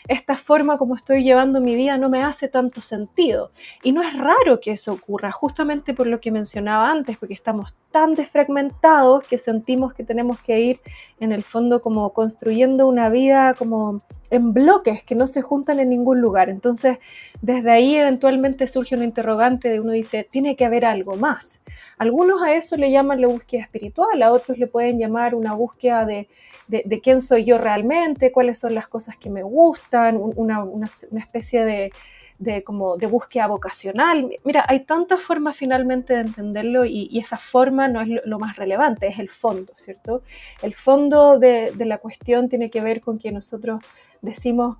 esta 0.08 0.36
forma 0.36 0.78
como 0.78 0.96
estoy 0.96 1.22
llevando 1.22 1.60
mi 1.60 1.74
vida 1.74 1.98
no 1.98 2.08
me 2.08 2.22
hace 2.22 2.48
tanto 2.48 2.80
sentido. 2.80 3.50
Y 3.82 3.92
no 3.92 4.02
es 4.02 4.14
raro 4.16 4.60
que 4.60 4.72
eso 4.72 4.92
ocurra, 4.92 5.32
justamente 5.32 5.94
por 5.94 6.06
lo 6.06 6.20
que 6.20 6.30
mencionaba 6.30 6.90
antes, 6.90 7.16
porque 7.16 7.34
estamos 7.34 7.74
tan 7.90 8.14
desfragmentados 8.14 9.26
que 9.26 9.38
sentimos 9.38 9.94
que 9.94 10.04
tenemos 10.04 10.40
que 10.40 10.60
ir 10.60 10.80
en 11.20 11.32
el 11.32 11.42
fondo 11.42 11.80
como 11.80 12.12
construyendo 12.12 12.86
una 12.86 13.08
vida 13.08 13.54
como 13.54 14.02
en 14.30 14.52
bloques 14.52 15.02
que 15.02 15.14
no 15.14 15.26
se 15.26 15.42
juntan 15.42 15.80
en 15.80 15.90
ningún 15.90 16.20
lugar. 16.20 16.48
Entonces, 16.48 16.98
desde 17.42 17.70
ahí 17.70 17.96
eventualmente 17.96 18.66
surge 18.66 18.94
un 18.94 19.02
interrogante 19.02 19.68
de 19.68 19.80
uno 19.80 19.92
dice, 19.92 20.26
tiene 20.30 20.56
que 20.56 20.64
haber 20.64 20.84
algo 20.84 21.16
más. 21.16 21.60
Algunos 21.98 22.42
a 22.42 22.54
eso 22.54 22.76
le 22.76 22.90
llaman 22.90 23.20
la 23.20 23.28
búsqueda 23.28 23.62
espiritual, 23.62 24.22
a 24.22 24.32
otros 24.32 24.58
le 24.58 24.66
pueden 24.66 24.98
llamar 24.98 25.34
una 25.34 25.54
búsqueda 25.54 26.04
de, 26.04 26.28
de, 26.68 27.00
quién 27.00 27.20
soy 27.20 27.44
yo 27.44 27.58
realmente, 27.58 28.32
cuáles 28.32 28.58
son 28.58 28.74
las 28.74 28.88
cosas 28.88 29.16
que 29.16 29.30
me 29.30 29.42
gustan, 29.42 30.16
una, 30.18 30.64
una, 30.64 30.88
especie 31.18 31.64
de, 31.64 31.92
de, 32.38 32.62
como 32.62 32.96
de 32.96 33.06
búsqueda 33.06 33.46
vocacional. 33.46 34.30
Mira, 34.44 34.64
hay 34.68 34.84
tantas 34.84 35.20
formas 35.20 35.56
finalmente 35.56 36.14
de 36.14 36.20
entenderlo 36.20 36.84
y, 36.84 37.18
esa 37.18 37.36
forma 37.36 37.88
no 37.88 38.00
es 38.00 38.08
lo, 38.24 38.38
más 38.38 38.56
relevante, 38.56 39.06
es 39.08 39.18
el 39.18 39.30
fondo, 39.30 39.72
¿cierto? 39.76 40.22
El 40.62 40.74
fondo 40.74 41.38
de, 41.38 41.72
de 41.72 41.84
la 41.86 41.98
cuestión 41.98 42.48
tiene 42.48 42.70
que 42.70 42.80
ver 42.80 43.00
con 43.00 43.18
que 43.18 43.32
nosotros 43.32 43.80
decimos, 44.20 44.76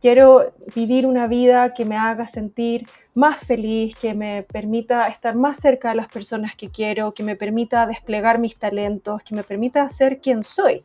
quiero 0.00 0.52
vivir 0.74 1.06
una 1.06 1.26
vida 1.26 1.74
que 1.74 1.84
me 1.84 1.96
haga 1.96 2.26
sentir 2.26 2.86
más 3.14 3.40
feliz, 3.40 3.96
que 3.96 4.14
me 4.14 4.42
permita 4.44 5.08
estar 5.08 5.34
más 5.34 5.56
cerca 5.56 5.90
de 5.90 5.96
las 5.96 6.08
personas 6.08 6.54
que 6.54 6.68
quiero, 6.68 7.12
que 7.12 7.22
me 7.22 7.36
permita 7.36 7.86
desplegar 7.86 8.38
mis 8.38 8.56
talentos, 8.56 9.22
que 9.22 9.34
me 9.34 9.42
permita 9.42 9.88
ser 9.88 10.20
quien 10.20 10.44
soy. 10.44 10.82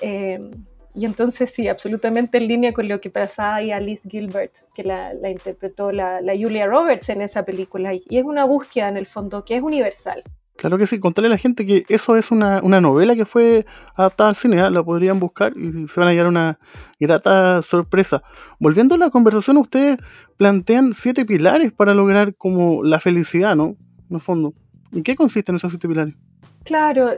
Eh, 0.00 0.50
y 0.94 1.04
entonces 1.04 1.50
sí, 1.52 1.66
absolutamente 1.68 2.38
en 2.38 2.48
línea 2.48 2.72
con 2.72 2.88
lo 2.88 3.00
que 3.00 3.10
pasaba 3.10 3.56
ahí 3.56 3.72
Alice 3.72 4.08
Gilbert, 4.08 4.52
que 4.74 4.84
la, 4.84 5.12
interpretó 5.28 5.90
la, 5.90 6.20
la, 6.20 6.34
Julia 6.34 6.66
Roberts 6.66 7.08
en 7.08 7.20
esa 7.20 7.44
película. 7.44 7.92
Y 7.94 8.18
es 8.18 8.24
una 8.24 8.44
búsqueda 8.44 8.88
en 8.88 8.96
el 8.96 9.06
fondo 9.06 9.44
que 9.44 9.56
es 9.56 9.62
universal. 9.62 10.22
Claro 10.56 10.78
que 10.78 10.86
sí, 10.86 11.00
contarle 11.00 11.26
a 11.26 11.30
la 11.30 11.38
gente 11.38 11.66
que 11.66 11.84
eso 11.88 12.16
es 12.16 12.30
una, 12.30 12.60
novela 12.60 13.16
que 13.16 13.26
fue 13.26 13.64
adaptada 13.96 14.30
al 14.30 14.36
cine, 14.36 14.60
¿ah? 14.60 14.70
la 14.70 14.84
podrían 14.84 15.18
buscar 15.18 15.52
y 15.56 15.88
se 15.88 15.98
van 15.98 16.08
a 16.08 16.12
llevar 16.12 16.28
una 16.28 16.58
grata 17.00 17.60
sorpresa. 17.62 18.22
Volviendo 18.60 18.94
a 18.94 18.98
la 18.98 19.10
conversación, 19.10 19.56
ustedes 19.56 19.98
plantean 20.36 20.94
siete 20.94 21.24
pilares 21.24 21.72
para 21.72 21.92
lograr 21.92 22.36
como 22.36 22.84
la 22.84 23.00
felicidad, 23.00 23.56
¿no? 23.56 23.74
En 24.08 24.16
el 24.16 24.20
fondo. 24.20 24.54
¿En 24.92 25.02
qué 25.02 25.16
consisten 25.16 25.56
esos 25.56 25.72
siete 25.72 25.88
pilares? 25.88 26.14
Claro, 26.62 27.10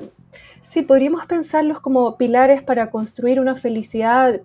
sí, 0.80 0.82
podríamos 0.82 1.24
pensarlos 1.24 1.80
como 1.80 2.18
pilares 2.18 2.62
para 2.62 2.90
construir 2.90 3.40
una 3.40 3.54
felicidad 3.54 4.42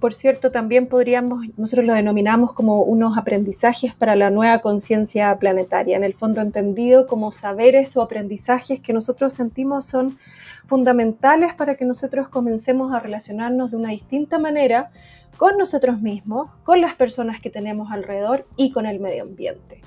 por 0.00 0.12
cierto, 0.12 0.50
también 0.50 0.86
podríamos, 0.86 1.46
nosotros 1.56 1.86
lo 1.86 1.94
denominamos 1.94 2.52
como 2.52 2.82
unos 2.82 3.16
aprendizajes 3.16 3.94
para 3.94 4.16
la 4.16 4.28
nueva 4.28 4.58
conciencia 4.58 5.34
planetaria, 5.38 5.96
en 5.96 6.04
el 6.04 6.12
fondo 6.12 6.42
entendido 6.42 7.06
como 7.06 7.32
saberes 7.32 7.96
o 7.96 8.02
aprendizajes 8.02 8.80
que 8.80 8.92
nosotros 8.92 9.32
sentimos 9.32 9.86
son 9.86 10.18
fundamentales 10.66 11.54
para 11.54 11.74
que 11.74 11.86
nosotros 11.86 12.28
comencemos 12.28 12.92
a 12.92 13.00
relacionarnos 13.00 13.70
de 13.70 13.78
una 13.78 13.90
distinta 13.90 14.38
manera 14.38 14.88
con 15.38 15.56
nosotros 15.56 16.02
mismos, 16.02 16.50
con 16.64 16.82
las 16.82 16.94
personas 16.96 17.40
que 17.40 17.48
tenemos 17.48 17.90
alrededor 17.90 18.46
y 18.56 18.72
con 18.72 18.84
el 18.84 19.00
medio 19.00 19.22
ambiente. 19.22 19.80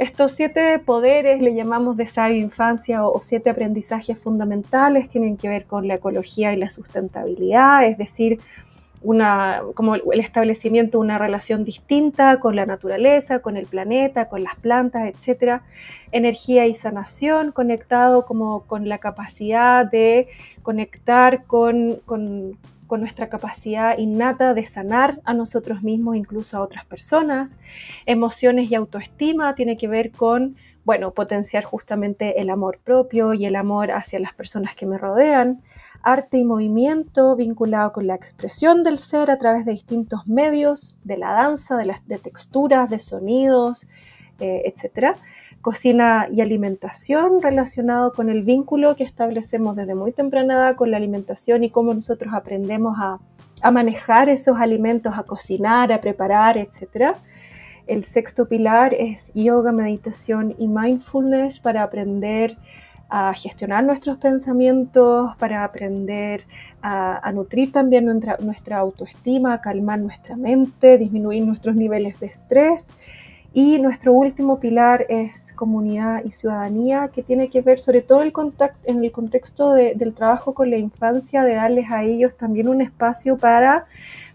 Estos 0.00 0.32
siete 0.32 0.78
poderes 0.78 1.42
le 1.42 1.54
llamamos 1.54 1.94
de 1.98 2.06
sabia 2.06 2.38
infancia 2.38 3.06
o, 3.06 3.20
siete 3.20 3.50
aprendizajes 3.50 4.22
fundamentales, 4.22 5.10
tienen 5.10 5.36
que 5.36 5.50
ver 5.50 5.66
con 5.66 5.86
la 5.86 5.96
ecología 5.96 6.54
y 6.54 6.56
la 6.56 6.70
sustentabilidad, 6.70 7.84
es 7.84 7.98
decir, 7.98 8.40
una, 9.02 9.60
como 9.74 9.96
el 9.96 10.20
establecimiento 10.20 10.96
de 10.96 11.02
una 11.02 11.18
relación 11.18 11.66
distinta 11.66 12.40
con 12.40 12.56
la 12.56 12.64
naturaleza, 12.64 13.40
con 13.40 13.58
el 13.58 13.66
planeta, 13.66 14.30
con 14.30 14.42
las 14.42 14.56
plantas, 14.56 15.06
etc. 15.06 15.60
Energía 16.12 16.64
y 16.64 16.74
sanación, 16.74 17.50
conectado 17.50 18.24
como 18.24 18.62
con 18.62 18.88
la 18.88 18.96
capacidad 18.96 19.84
de 19.84 20.28
conectar 20.62 21.44
con, 21.46 21.96
con, 22.06 22.56
con 22.90 23.02
nuestra 23.02 23.28
capacidad 23.28 23.96
innata 23.98 24.52
de 24.52 24.66
sanar 24.66 25.20
a 25.24 25.32
nosotros 25.32 25.84
mismos, 25.84 26.16
incluso 26.16 26.56
a 26.56 26.60
otras 26.60 26.84
personas. 26.84 27.56
Emociones 28.04 28.68
y 28.68 28.74
autoestima 28.74 29.54
tiene 29.54 29.76
que 29.76 29.86
ver 29.86 30.10
con 30.10 30.56
bueno, 30.84 31.12
potenciar 31.12 31.62
justamente 31.62 32.40
el 32.40 32.50
amor 32.50 32.80
propio 32.82 33.32
y 33.32 33.46
el 33.46 33.54
amor 33.54 33.92
hacia 33.92 34.18
las 34.18 34.34
personas 34.34 34.74
que 34.74 34.86
me 34.86 34.98
rodean 34.98 35.62
arte 36.02 36.38
y 36.38 36.44
movimiento 36.44 37.36
vinculado 37.36 37.92
con 37.92 38.08
la 38.08 38.16
expresión 38.16 38.82
del 38.82 38.98
ser 38.98 39.30
a 39.30 39.38
través 39.38 39.64
de 39.64 39.70
distintos 39.70 40.26
medios, 40.26 40.96
de 41.04 41.16
la 41.16 41.30
danza, 41.32 41.76
de, 41.76 42.18
texturas, 42.18 42.90
de 42.90 42.98
sonidos, 42.98 43.86
eh, 44.40 44.62
etc. 44.64 45.16
Cocina 45.60 46.28
y 46.32 46.40
alimentación 46.40 47.40
relacionado 47.42 48.12
con 48.12 48.30
el 48.30 48.44
vínculo 48.44 48.96
que 48.96 49.04
establecemos 49.04 49.76
desde 49.76 49.94
muy 49.94 50.12
temprana 50.12 50.54
edad 50.54 50.76
con 50.76 50.90
la 50.90 50.96
alimentación 50.96 51.64
y 51.64 51.70
cómo 51.70 51.92
nosotros 51.92 52.32
aprendemos 52.32 52.96
a, 52.98 53.18
a 53.62 53.70
manejar 53.70 54.28
esos 54.28 54.58
alimentos, 54.58 55.16
a 55.16 55.24
cocinar, 55.24 55.92
a 55.92 56.00
preparar, 56.00 56.56
etc. 56.56 57.14
El 57.86 58.04
sexto 58.04 58.48
pilar 58.48 58.94
es 58.94 59.30
yoga, 59.34 59.72
meditación 59.72 60.54
y 60.58 60.68
mindfulness 60.68 61.60
para 61.60 61.82
aprender 61.82 62.56
a 63.10 63.34
gestionar 63.34 63.82
nuestros 63.82 64.16
pensamientos, 64.18 65.34
para 65.36 65.64
aprender 65.64 66.42
a, 66.80 67.30
nutrir 67.32 67.72
también 67.72 68.06
nuestra, 68.06 68.36
nuestra, 68.40 68.78
autoestima, 68.78 69.54
a 69.54 69.60
calmar 69.60 69.98
nuestra 69.98 70.36
mente, 70.36 70.96
disminuir 70.96 71.44
nuestros 71.44 71.74
niveles 71.74 72.20
de 72.20 72.26
estrés. 72.26 72.86
Y 73.52 73.78
nuestro 73.78 74.12
último 74.12 74.60
pilar 74.60 75.06
es 75.08 75.52
comunidad 75.54 76.22
y 76.24 76.30
ciudadanía, 76.30 77.08
que 77.12 77.22
tiene 77.22 77.50
que 77.50 77.60
ver 77.60 77.78
sobre 77.78 78.00
todo 78.00 78.22
el 78.22 78.32
en 78.84 79.04
el 79.04 79.12
contexto 79.12 79.74
del 79.74 80.14
trabajo 80.14 80.54
con 80.54 80.70
la 80.70 80.78
infancia, 80.78 81.42
de 81.42 81.54
darles 81.54 81.90
a 81.90 82.02
ellos 82.04 82.36
también 82.36 82.68
un 82.68 82.80
espacio 82.80 83.36
para 83.36 83.86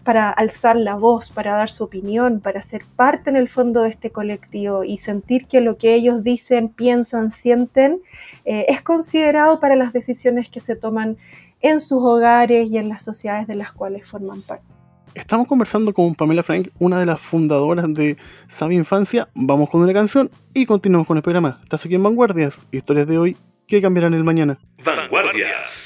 para 0.06 0.30
alzar 0.30 0.76
la 0.76 0.94
voz, 0.94 1.30
para 1.30 1.56
dar 1.56 1.68
su 1.68 1.82
opinión, 1.82 2.40
para 2.40 2.62
ser 2.62 2.82
parte 2.94 3.28
en 3.28 3.34
el 3.34 3.48
fondo 3.48 3.82
de 3.82 3.88
este 3.88 4.10
colectivo 4.10 4.84
y 4.84 4.98
sentir 4.98 5.48
que 5.48 5.60
lo 5.60 5.78
que 5.78 5.94
ellos 5.94 6.22
dicen, 6.22 6.68
piensan, 6.68 7.32
sienten, 7.32 8.00
eh, 8.44 8.66
es 8.68 8.82
considerado 8.82 9.58
para 9.58 9.74
las 9.74 9.92
decisiones 9.92 10.48
que 10.48 10.60
se 10.60 10.76
toman 10.76 11.16
en 11.60 11.80
sus 11.80 12.04
hogares 12.04 12.70
y 12.70 12.78
en 12.78 12.88
las 12.88 13.02
sociedades 13.02 13.48
de 13.48 13.56
las 13.56 13.72
cuales 13.72 14.08
forman 14.08 14.42
parte. 14.42 14.75
Estamos 15.16 15.46
conversando 15.46 15.94
con 15.94 16.14
Pamela 16.14 16.42
Frank, 16.42 16.68
una 16.78 17.00
de 17.00 17.06
las 17.06 17.18
fundadoras 17.18 17.92
de 17.94 18.18
Sabe 18.48 18.74
Infancia. 18.74 19.28
Vamos 19.34 19.70
con 19.70 19.80
una 19.80 19.94
canción 19.94 20.28
y 20.52 20.66
continuamos 20.66 21.06
con 21.06 21.16
el 21.16 21.22
programa. 21.22 21.58
Estás 21.62 21.86
aquí 21.86 21.94
en 21.94 22.02
Vanguardias, 22.02 22.68
historias 22.70 23.06
de 23.06 23.16
hoy 23.16 23.36
que 23.66 23.80
cambiarán 23.80 24.12
el 24.12 24.24
mañana. 24.24 24.58
Vanguardias. 24.84 25.82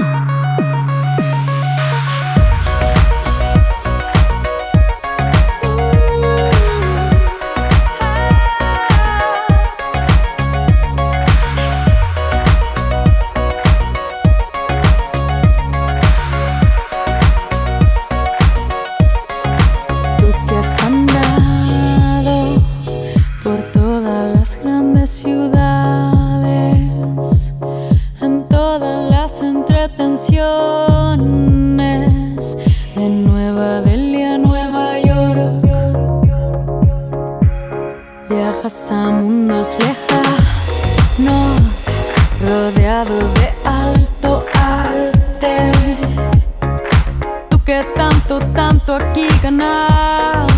Lejos, 38.62 39.76
lejanos, 41.18 41.86
rodeado 42.40 43.18
de 43.34 43.54
alto 43.64 44.44
arte. 44.54 45.72
Tú 47.48 47.58
que 47.64 47.84
tanto, 47.94 48.38
tanto 48.54 48.96
aquí 48.96 49.26
ganaste. 49.42 50.49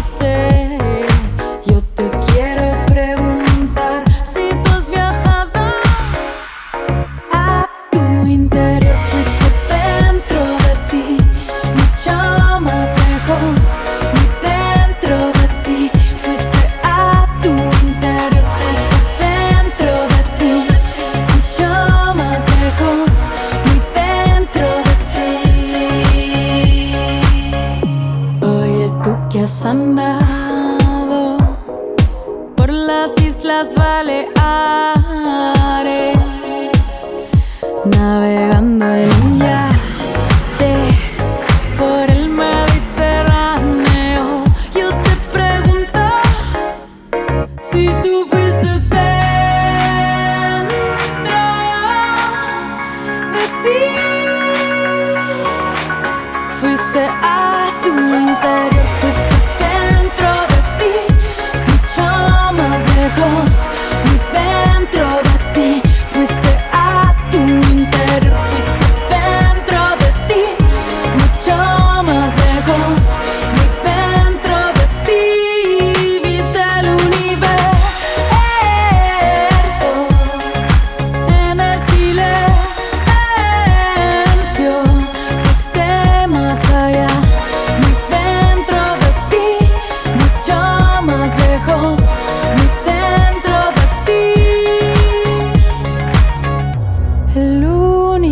el 97.35 97.65
universo. 97.65 98.23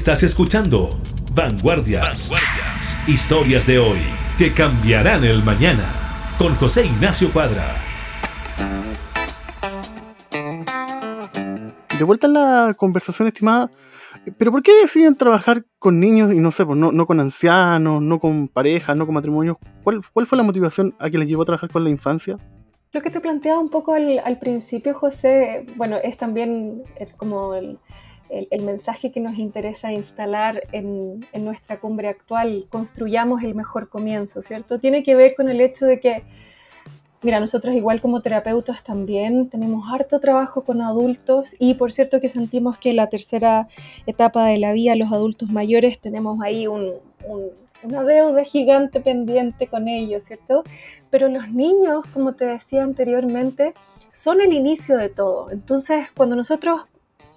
Estás 0.00 0.22
escuchando 0.22 0.98
Vanguardias. 1.34 2.32
Historias 3.06 3.66
de 3.66 3.78
hoy 3.78 3.98
que 4.38 4.54
cambiarán 4.54 5.24
el 5.24 5.44
mañana. 5.44 6.34
Con 6.38 6.54
José 6.54 6.86
Ignacio 6.86 7.30
Cuadra. 7.30 7.76
De 11.98 12.02
vuelta 12.02 12.28
en 12.28 12.32
la 12.32 12.74
conversación, 12.78 13.28
estimada. 13.28 13.70
¿Pero 14.38 14.50
por 14.50 14.62
qué 14.62 14.72
deciden 14.80 15.16
trabajar 15.16 15.66
con 15.78 16.00
niños 16.00 16.32
y 16.32 16.38
no 16.38 16.50
sé, 16.50 16.64
pues, 16.64 16.78
no, 16.78 17.06
con 17.06 17.20
ancianos, 17.20 18.00
no 18.00 18.18
con 18.18 18.48
parejas, 18.48 18.96
no 18.96 19.04
con 19.04 19.14
matrimonios? 19.14 19.58
¿Cuál, 19.84 20.00
¿Cuál 20.14 20.26
fue 20.26 20.38
la 20.38 20.44
motivación 20.44 20.94
a 20.98 21.10
que 21.10 21.18
les 21.18 21.28
llevó 21.28 21.42
a 21.42 21.44
trabajar 21.44 21.70
con 21.70 21.84
la 21.84 21.90
infancia? 21.90 22.38
Lo 22.92 23.02
que 23.02 23.10
te 23.10 23.20
planteaba 23.20 23.60
un 23.60 23.68
poco 23.68 23.92
al, 23.92 24.18
al 24.24 24.38
principio, 24.38 24.94
José, 24.94 25.66
bueno, 25.76 25.98
es 26.02 26.16
también 26.16 26.84
como 27.18 27.54
el, 27.54 27.78
el, 28.30 28.62
mensaje 28.62 29.10
que 29.10 29.20
nos 29.20 29.38
interesa 29.38 29.92
instalar 29.92 30.62
en, 30.72 31.26
nuestra 31.34 31.80
cumbre 31.80 32.08
actual, 32.08 32.66
construyamos 32.70 33.42
el 33.42 33.54
mejor 33.54 33.88
comienzo, 33.88 34.42
¿cierto? 34.42 34.78
Tiene 34.78 35.02
que 35.02 35.16
ver 35.16 35.34
con 35.34 35.48
el 35.48 35.60
hecho 35.60 35.86
de 35.86 36.00
que, 36.00 36.22
mira, 37.22 37.40
nosotros 37.40 37.74
igual 37.74 38.00
como 38.00 38.22
terapeutas 38.22 38.84
también 38.84 39.48
tenemos 39.48 39.84
harto 39.92 40.20
trabajo 40.20 40.62
con 40.62 40.80
adultos 40.80 41.52
y 41.58 41.74
por 41.74 41.92
cierto 41.92 42.20
que 42.20 42.28
sentimos 42.28 42.78
que 42.78 42.90
en 42.90 42.96
la 42.96 43.08
tercera 43.08 43.68
etapa 44.06 44.46
de 44.46 44.58
la 44.58 44.72
vida, 44.72 44.94
los 44.94 45.12
adultos 45.12 45.50
mayores, 45.50 45.98
tenemos 45.98 46.40
ahí 46.40 46.66
un, 46.66 46.92
una 47.82 48.02
deuda 48.04 48.44
gigante 48.44 49.00
pendiente 49.00 49.66
con 49.66 49.88
ellos, 49.88 50.24
¿cierto? 50.24 50.62
Pero 51.10 51.28
los 51.28 51.50
niños, 51.50 52.04
como 52.12 52.34
te 52.34 52.44
decía 52.44 52.84
anteriormente, 52.84 53.74
son 54.12 54.40
el 54.40 54.52
inicio 54.52 54.96
de 54.96 55.08
todo. 55.08 55.50
Entonces, 55.50 56.06
cuando 56.16 56.36
nosotros 56.36 56.82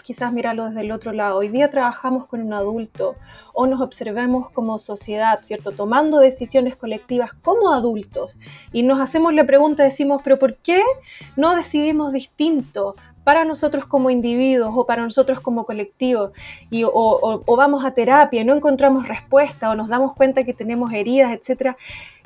quizás 0.03 0.31
mirarlo 0.31 0.65
desde 0.65 0.81
el 0.81 0.91
otro 0.91 1.13
lado. 1.13 1.37
Hoy 1.37 1.47
día 1.47 1.71
trabajamos 1.71 2.27
con 2.27 2.41
un 2.41 2.53
adulto 2.53 3.15
o 3.53 3.65
nos 3.65 3.81
observemos 3.81 4.49
como 4.51 4.77
sociedad, 4.77 5.39
¿cierto? 5.41 5.71
Tomando 5.71 6.19
decisiones 6.19 6.75
colectivas 6.75 7.33
como 7.33 7.73
adultos 7.73 8.39
y 8.71 8.83
nos 8.83 8.99
hacemos 8.99 9.33
la 9.33 9.45
pregunta, 9.45 9.83
decimos, 9.83 10.21
pero 10.23 10.37
¿por 10.37 10.57
qué 10.57 10.83
no 11.35 11.55
decidimos 11.55 12.13
distinto? 12.13 12.93
para 13.23 13.45
nosotros 13.45 13.85
como 13.85 14.09
individuos 14.09 14.73
o 14.75 14.85
para 14.85 15.01
nosotros 15.01 15.39
como 15.39 15.65
colectivo 15.65 16.33
y, 16.69 16.83
o, 16.85 17.55
vamos 17.55 17.85
a 17.85 17.91
terapia 17.91 18.41
y 18.41 18.43
no 18.43 18.53
encontramos 18.53 19.07
respuesta 19.07 19.69
o 19.69 19.75
nos 19.75 19.87
damos 19.87 20.13
cuenta 20.13 20.43
que 20.43 20.53
tenemos 20.53 20.91
heridas, 20.91 21.31
etc. 21.31 21.77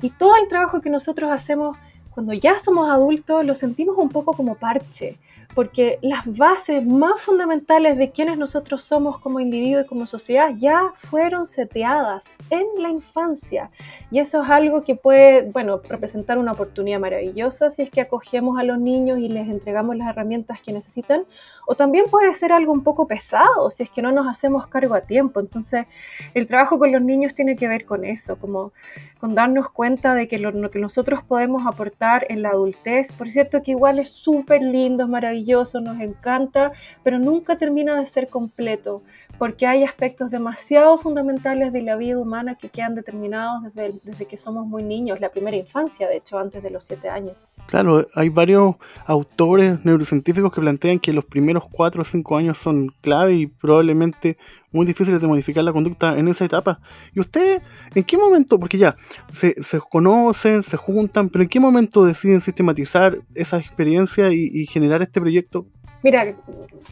Y 0.01 0.09
todo 0.09 0.35
el 0.37 0.47
trabajo 0.47 0.81
que 0.81 0.89
nosotros 0.89 1.29
hacemos 1.29 1.77
cuando 2.09 2.33
ya 2.33 2.57
somos 2.57 2.89
adultos 2.89 3.45
lo 3.45 3.53
sentimos 3.53 3.95
un 3.95 4.09
poco 4.09 4.33
como 4.33 4.55
parche 4.55 5.19
porque 5.55 5.97
las 6.01 6.25
bases 6.37 6.85
más 6.85 7.21
fundamentales 7.21 7.97
de 7.97 8.11
quienes 8.11 8.37
nosotros 8.37 8.83
somos 8.83 9.19
como 9.19 9.39
individuos 9.39 9.85
y 9.85 9.87
como 9.87 10.05
sociedad 10.05 10.49
ya 10.57 10.91
fueron 11.09 11.45
seteadas 11.45 12.23
en 12.49 12.65
la 12.81 12.89
infancia. 12.89 13.69
Y 14.11 14.19
eso 14.19 14.43
es 14.43 14.49
algo 14.49 14.81
que 14.81 14.95
puede, 14.95 15.49
bueno, 15.51 15.81
representar 15.87 16.37
una 16.37 16.51
oportunidad 16.51 16.99
maravillosa 16.99 17.71
si 17.71 17.81
es 17.81 17.89
que 17.89 18.01
acogemos 18.01 18.59
a 18.59 18.63
los 18.63 18.79
niños 18.79 19.19
y 19.19 19.29
les 19.29 19.47
entregamos 19.49 19.95
las 19.97 20.09
herramientas 20.09 20.61
que 20.61 20.71
necesitan, 20.73 21.23
o 21.65 21.75
también 21.75 22.05
puede 22.09 22.33
ser 22.33 22.51
algo 22.51 22.71
un 22.71 22.83
poco 22.83 23.07
pesado 23.07 23.71
si 23.71 23.83
es 23.83 23.89
que 23.89 24.01
no 24.01 24.11
nos 24.11 24.27
hacemos 24.27 24.67
cargo 24.67 24.95
a 24.95 25.01
tiempo. 25.01 25.39
Entonces, 25.39 25.85
el 26.33 26.47
trabajo 26.47 26.79
con 26.79 26.91
los 26.91 27.01
niños 27.01 27.33
tiene 27.33 27.55
que 27.55 27.67
ver 27.67 27.85
con 27.85 28.05
eso, 28.05 28.37
como 28.37 28.71
con 29.19 29.35
darnos 29.35 29.69
cuenta 29.69 30.13
de 30.13 30.27
que 30.27 30.37
lo, 30.37 30.69
que 30.69 30.79
nosotros 30.79 31.23
podemos 31.23 31.65
aportar 31.65 32.25
en 32.29 32.41
la 32.41 32.49
adultez, 32.49 33.11
por 33.11 33.27
cierto 33.27 33.63
que 33.63 33.71
igual 33.71 33.99
es 33.99 34.09
súper 34.09 34.61
lindo, 34.61 35.03
es 35.03 35.09
maravilloso, 35.09 35.36
nos 35.81 35.99
encanta, 35.99 36.71
pero 37.03 37.19
nunca 37.19 37.57
termina 37.57 37.99
de 37.99 38.05
ser 38.05 38.27
completo, 38.29 39.01
porque 39.37 39.67
hay 39.67 39.83
aspectos 39.83 40.31
demasiado 40.31 40.97
fundamentales 40.97 41.71
de 41.71 41.81
la 41.81 41.95
vida 41.95 42.17
humana 42.17 42.55
que 42.55 42.69
quedan 42.69 42.95
determinados 42.95 43.73
desde, 43.73 44.25
que 44.25 44.37
somos 44.37 44.65
muy 44.65 44.83
niños, 44.83 45.19
la 45.19 45.29
primera 45.29 45.57
infancia, 45.57 46.07
de 46.07 46.17
hecho, 46.17 46.39
antes 46.39 46.63
de 46.63 46.69
los 46.69 46.83
siete 46.83 47.09
años. 47.09 47.33
Claro, 47.67 48.07
hay 48.15 48.29
varios 48.29 48.75
autores 49.05 49.83
neurocientíficos 49.83 50.53
que 50.53 50.61
plantean 50.61 50.99
que 50.99 51.11
los 51.11 51.25
primeros 51.25 51.65
cuatro 51.69 52.01
o 52.01 52.05
cinco 52.05 52.37
años 52.37 52.57
son 52.57 52.89
clave 53.01 53.35
y 53.35 53.47
probablemente 53.47 54.37
muy 54.71 54.85
difíciles 54.85 55.21
de 55.21 55.27
modificar 55.27 55.63
la 55.63 55.71
conducta 55.71 56.17
en 56.17 56.27
esa 56.27 56.45
etapa. 56.45 56.79
¿Y 57.13 57.19
ustedes 57.19 57.61
en 57.95 58.03
qué 58.03 58.17
momento, 58.17 58.59
porque 58.59 58.77
ya 58.77 58.95
se, 59.31 59.55
conocen, 59.89 60.63
se 60.63 60.77
juntan, 60.77 61.29
pero 61.29 61.43
en 61.43 61.49
qué 61.49 61.59
momento 61.59 62.03
deciden 62.03 62.41
sistematizar 62.41 63.17
esa 63.33 63.57
experiencia 63.57 64.31
y, 64.31 64.65
generar 64.67 65.01
este 65.01 65.21
proyecto? 65.21 65.65
Mira, 66.03 66.35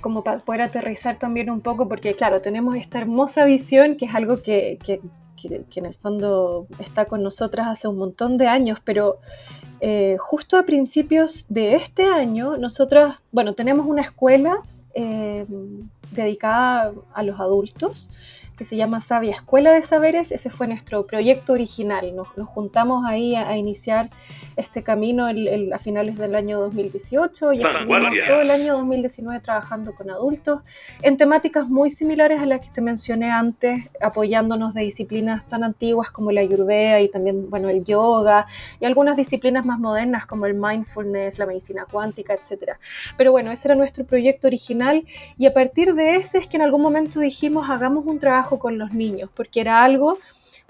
como 0.01 0.23
para 0.23 0.39
poder 0.39 0.61
aterrizar 0.61 1.19
también 1.19 1.49
un 1.49 1.61
poco, 1.61 1.88
porque 1.88 2.15
claro, 2.15 2.41
tenemos 2.41 2.75
esta 2.75 2.99
hermosa 2.99 3.45
visión 3.45 3.97
que 3.97 4.05
es 4.05 4.15
algo 4.15 4.38
que, 4.38 4.79
que, 4.83 5.01
que 5.35 5.79
en 5.79 5.85
el 5.85 5.93
fondo 5.93 6.67
está 6.79 7.05
con 7.05 7.21
nosotras 7.21 7.67
hace 7.67 7.88
un 7.88 7.97
montón 7.97 8.38
de 8.38 8.47
años, 8.47 8.79
pero 8.83 9.19
eh, 9.81 10.15
justo 10.19 10.57
a 10.57 10.63
principios 10.63 11.45
de 11.49 11.75
este 11.75 12.05
año, 12.05 12.57
nosotras, 12.57 13.17
bueno, 13.31 13.53
tenemos 13.53 13.85
una 13.85 14.01
escuela 14.01 14.57
eh, 14.93 15.45
dedicada 16.15 16.93
a 17.13 17.23
los 17.23 17.39
adultos 17.39 18.10
que 18.56 18.65
se 18.65 18.78
llama 18.78 19.02
Sabia 19.02 19.32
Escuela 19.32 19.74
de 19.74 19.82
Saberes. 19.82 20.32
Ese 20.32 20.50
fue 20.50 20.68
nuestro 20.68 21.06
proyecto 21.06 21.54
original. 21.54 22.15
Nos, 22.15 22.28
juntamos 22.48 23.06
ahí 23.06 23.36
a, 23.36 23.56
iniciar 23.58 24.10
este 24.56 24.84
camino 24.84 25.28
a 25.28 25.78
finales 25.80 26.18
del 26.18 26.36
año 26.36 26.60
2018 26.62 27.54
y 27.54 27.60
todo 27.60 28.41
el 28.41 28.52
año 28.52 28.78
2019 28.78 29.39
trabajando 29.41 29.94
con 29.94 30.10
adultos 30.10 30.62
en 31.02 31.18
temáticas 31.18 31.68
muy 31.68 31.89
similares 31.89 32.41
a 32.41 32.46
las 32.46 32.62
que 32.62 32.70
te 32.74 32.82
mencioné 32.82 33.32
antes, 33.32 33.89
apoyándonos 34.02 34.74
de 34.74 34.82
disciplinas 34.82 35.46
tan 35.46 35.63
antiguas 35.63 36.12
como 36.12 36.32
la 36.32 36.41
ayurveda 36.41 37.02
y 37.02 37.10
también, 37.10 37.50
bueno, 37.50 37.70
el 37.70 37.84
yoga 37.84 38.46
y 38.80 38.86
algunas 38.86 39.18
disciplinas 39.18 39.65
más 39.65 39.80
modernas 39.80 40.26
como 40.26 40.46
el 40.46 40.54
mindfulness, 40.54 41.38
la 41.39 41.46
medicina 41.46 41.86
cuántica, 41.89 42.34
etc. 42.34 42.74
Pero 43.18 43.32
bueno, 43.32 43.52
ese 43.52 43.68
era 43.68 43.76
nuestro 43.76 44.06
proyecto 44.06 44.48
original 44.48 45.04
y 45.38 45.46
a 45.46 45.54
partir 45.54 45.94
de 45.96 46.15
ese 46.15 46.38
es 46.38 46.48
que 46.48 46.58
en 46.58 46.63
algún 46.63 46.82
momento 46.82 47.20
dijimos 47.20 47.70
hagamos 47.70 48.06
un 48.06 48.20
trabajo 48.20 48.44
con 48.47 48.77
los 48.77 48.93
niños, 48.93 49.29
porque 49.36 49.62
era 49.62 49.84
algo, 49.84 50.17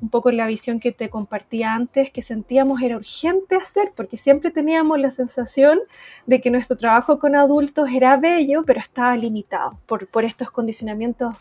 un 0.02 0.10
poco 0.10 0.32
la 0.32 0.48
visión 0.48 0.80
que 0.80 0.92
te 0.92 1.10
compartía 1.10 1.74
antes, 1.74 2.12
que 2.12 2.22
sentíamos 2.22 2.82
era 2.82 2.98
urgente 2.98 3.56
hacer, 3.56 3.92
porque 3.96 4.18
siempre 4.18 4.52
teníamos 4.52 5.00
la 5.00 5.12
sensación 5.12 5.80
de 6.26 6.42
que 6.42 6.50
nuestro 6.50 6.76
trabajo 6.78 7.20
con 7.20 7.36
adultos 7.36 7.90
era 7.94 8.18
bello, 8.18 8.64
pero 8.66 8.80
estaba 8.80 9.16
limitado 9.16 9.78
por, 9.86 10.08
por 10.08 10.26
estos 10.26 10.52
condicionamientos 10.52 11.36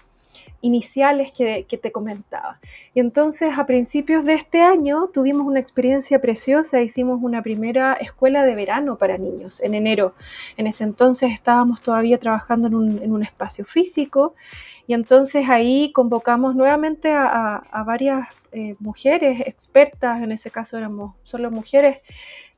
iniciales 0.61 1.33
que, 1.33 1.67
que, 1.69 1.79
te 1.79 1.93
comentaba. 1.93 2.59
Y 2.95 3.01
entonces 3.01 3.59
a 3.59 3.67
principios 3.67 4.25
de 4.25 4.35
este 4.35 4.63
año 4.63 5.09
tuvimos 5.13 5.47
una 5.47 5.61
experiencia 5.61 6.21
preciosa, 6.21 6.81
hicimos 6.81 7.21
una 7.23 7.43
primera 7.43 7.95
escuela 7.95 8.45
de 8.45 8.55
verano 8.55 8.97
para 8.97 9.17
niños 9.17 9.63
en 9.63 9.75
enero. 9.75 10.15
En 10.57 10.67
ese 10.67 10.85
entonces 10.85 11.33
estábamos 11.33 11.83
todavía 11.83 12.19
trabajando 12.19 12.69
en 12.69 12.75
un, 12.75 13.03
en 13.03 13.13
un 13.13 13.23
espacio 13.23 13.65
físico 13.65 14.35
y 14.87 14.93
entonces 14.93 15.49
ahí 15.49 15.93
convocamos 15.93 16.55
nuevamente 16.55 17.11
a, 17.11 17.63
varias 17.87 18.29
eh, 18.53 18.77
mujeres 18.79 19.41
expertas, 19.47 20.23
en 20.23 20.33
ese 20.33 20.51
caso 20.51 20.77
éramos 20.77 21.15
solo 21.25 21.51
mujeres, 21.51 21.99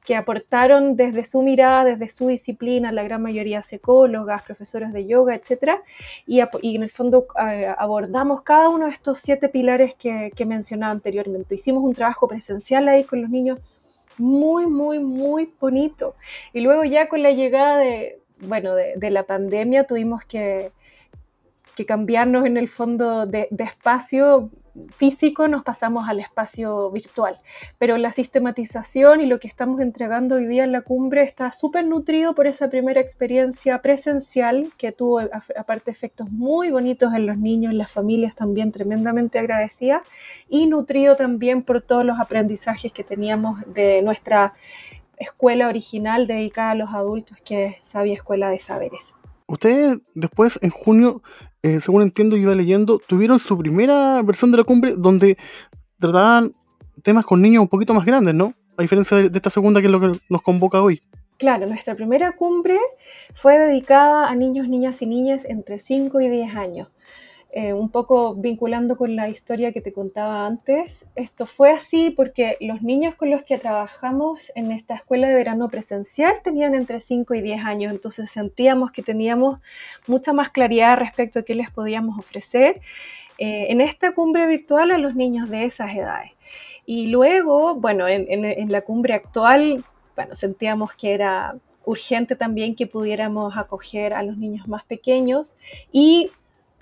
que 0.07 0.15
aportaron 0.15 0.97
desde 0.97 1.25
su 1.25 1.43
mirada, 1.43 1.85
desde 1.85 2.09
su 2.09 2.29
disciplina, 2.29 2.93
la 2.93 3.03
gran 3.03 3.21
mayoría 3.21 3.61
psicólogas, 3.61 4.43
profesores 4.43 4.93
de 4.93 5.05
yoga, 5.05 5.35
etc. 5.35 5.81
Y, 6.27 6.41
en 6.41 6.83
el 6.85 6.91
fondo 6.91 7.27
eh, 7.45 7.75
abordamos 7.77 8.43
cada 8.43 8.69
uno 8.69 8.87
de 8.87 8.93
estos 8.93 9.19
siete 9.23 9.49
pilares 9.49 9.95
que, 9.97 10.33
que 10.35 10.47
mencionaba 10.47 10.93
anteriormente. 10.93 11.57
Hicimos 11.57 11.83
un 11.83 11.93
trabajo 11.93 12.29
presencial 12.29 12.89
ahí 12.89 13.03
con 13.03 13.21
los 13.21 13.31
niños 13.31 13.59
muy, 14.17 14.67
muy, 14.67 15.01
muy 15.01 15.53
bonito. 15.61 16.15
Y 16.53 16.61
luego 16.61 16.85
ya 16.85 17.09
con 17.09 17.23
la 17.23 17.33
llegada 17.33 17.79
de, 17.79 18.21
bueno, 18.39 18.77
de 18.77 19.11
la 19.11 19.25
pandemia 19.25 19.85
tuvimos 19.85 20.25
que 20.25 20.71
que 21.77 21.87
cambiarnos 21.87 22.47
en 22.47 22.57
el 22.57 22.69
fondo 22.69 23.27
de, 23.27 23.49
espacio 23.59 24.51
físico 24.97 25.49
nos 25.49 25.63
pasamos 25.63 26.09
al 26.09 26.21
espacio 26.21 26.91
virtual. 26.91 27.39
Pero 27.79 27.97
la 27.99 28.11
sistematización 28.11 29.21
y 29.21 29.27
lo 29.27 29.39
que 29.39 29.49
estamos 29.49 29.81
entregando 29.81 30.37
hoy 30.37 30.47
día 30.47 30.65
en 30.65 30.73
la 30.73 30.83
cumbre 30.83 31.23
está 31.23 31.53
súper 31.53 31.87
nutrido 31.87 32.35
por 32.35 32.47
esa 32.47 32.69
primera 32.69 33.01
experiencia 33.01 33.81
presencial 33.81 34.73
que 34.77 34.93
tuvo 34.93 35.21
aparte 35.57 35.91
efectos 35.91 36.31
muy 36.31 36.71
bonitos 36.71 37.15
en 37.15 37.27
los 37.27 37.39
niños, 37.39 37.73
en 37.73 37.79
las 37.79 37.93
familias 37.93 38.35
también 38.35 38.73
tremendamente 38.73 39.39
agradecidas 39.39 40.03
y 40.49 40.67
nutrido 40.67 41.17
también 41.17 41.63
por 41.63 41.83
todos 41.83 42.05
los 42.05 42.19
aprendizajes 42.19 42.93
que 42.93 43.05
teníamos 43.05 43.61
de 43.73 44.03
nuestra 44.03 44.55
escuela 45.19 45.69
original 45.69 46.27
dedicada 46.27 46.73
a 46.73 46.75
los 46.75 46.91
adultos 46.91 47.39
que 47.45 47.67
es 47.67 47.77
Sabia 47.83 48.15
Escuela 48.15 48.51
de 48.51 48.59
Saberes. 48.59 49.01
Ustedes 49.49 49.99
después 50.15 50.59
en 50.61 50.71
junio 50.71 51.23
eh, 51.63 51.81
según 51.81 52.03
entiendo, 52.03 52.37
iba 52.37 52.55
leyendo, 52.55 52.99
tuvieron 52.99 53.39
su 53.39 53.57
primera 53.59 54.23
versión 54.23 54.51
de 54.51 54.59
la 54.59 54.65
cumbre 54.65 54.95
donde 54.97 55.37
trataban 55.99 56.53
temas 57.03 57.25
con 57.25 57.43
niños 57.43 57.63
un 57.63 57.69
poquito 57.69 57.95
más 57.95 58.05
grandes, 58.05 58.35
¿no? 58.35 58.55
A 58.77 58.83
diferencia 58.83 59.17
de, 59.17 59.31
esta 59.35 59.51
segunda 59.51 59.81
que 59.81 59.87
es 59.87 59.93
lo 59.93 60.01
que 60.01 60.19
nos 60.29 60.43
convoca 60.43 60.83
hoy. 60.83 61.03
Claro, 61.39 61.67
nuestra 61.67 61.95
primera 61.95 62.33
cumbre 62.33 62.79
fue 63.35 63.59
dedicada 63.59 64.29
a 64.29 64.35
niños, 64.35 64.69
niñas 64.69 65.01
y 65.03 65.07
niñas 65.07 65.45
entre 65.45 65.79
5 65.79 66.21
y 66.21 66.29
10 66.29 66.57
años. 66.57 66.89
Eh, 67.53 67.73
un 67.73 67.89
poco 67.91 68.35
vinculando 68.35 68.97
con 68.97 69.17
la 69.17 69.29
historia 69.29 69.73
que 69.73 69.81
te 69.81 69.93
contaba 69.93 70.47
antes, 70.47 71.07
esto 71.15 71.47
fue 71.47 71.71
así 71.71 72.11
porque 72.11 72.59
los 72.61 72.83
niños 72.83 73.15
con 73.15 73.31
los 73.31 73.45
que 73.45 73.57
trabajamos 73.57 74.53
en 74.57 74.73
esta 74.73 74.95
escuela 74.95 75.29
de 75.29 75.35
verano 75.35 75.69
presencial 75.69 76.35
tenían 76.43 76.75
entre 76.75 77.01
5 77.01 77.35
y 77.35 77.41
10 77.41 77.65
años, 77.65 77.93
entonces 77.93 78.31
sentíamos 78.31 78.91
que 78.91 79.03
teníamos 79.03 79.59
mucha 80.07 80.35
más 80.35 80.51
claridad 80.51 80.99
respecto 80.99 81.39
a 81.39 81.45
qué 81.45 81.55
les 81.55 81.71
podíamos 81.71 82.19
ofrecer 82.19 82.81
eh, 83.39 83.67
en 83.69 83.81
esta 83.81 84.13
cumbre 84.13 84.47
virtual 84.47 84.91
a 84.91 84.99
los 84.99 85.15
niños 85.15 85.49
de 85.49 85.65
esas 85.65 85.95
edades. 85.95 86.33
Y 86.85 87.07
luego, 87.07 87.75
bueno, 87.75 88.07
en, 88.07 88.27
en 88.29 88.71
la 88.71 88.83
cumbre 88.83 89.15
actual, 89.15 89.83
bueno, 90.15 90.35
sentíamos 90.35 90.93
que 90.95 91.15
era 91.15 91.57
urgente 91.87 92.37
también 92.37 92.75
que 92.75 92.87
pudiéramos 92.87 93.57
acoger 93.57 94.13
a 94.13 94.23
los 94.23 94.37
niños 94.37 94.69
más 94.69 94.85
pequeños 94.85 95.57
y 95.93 96.31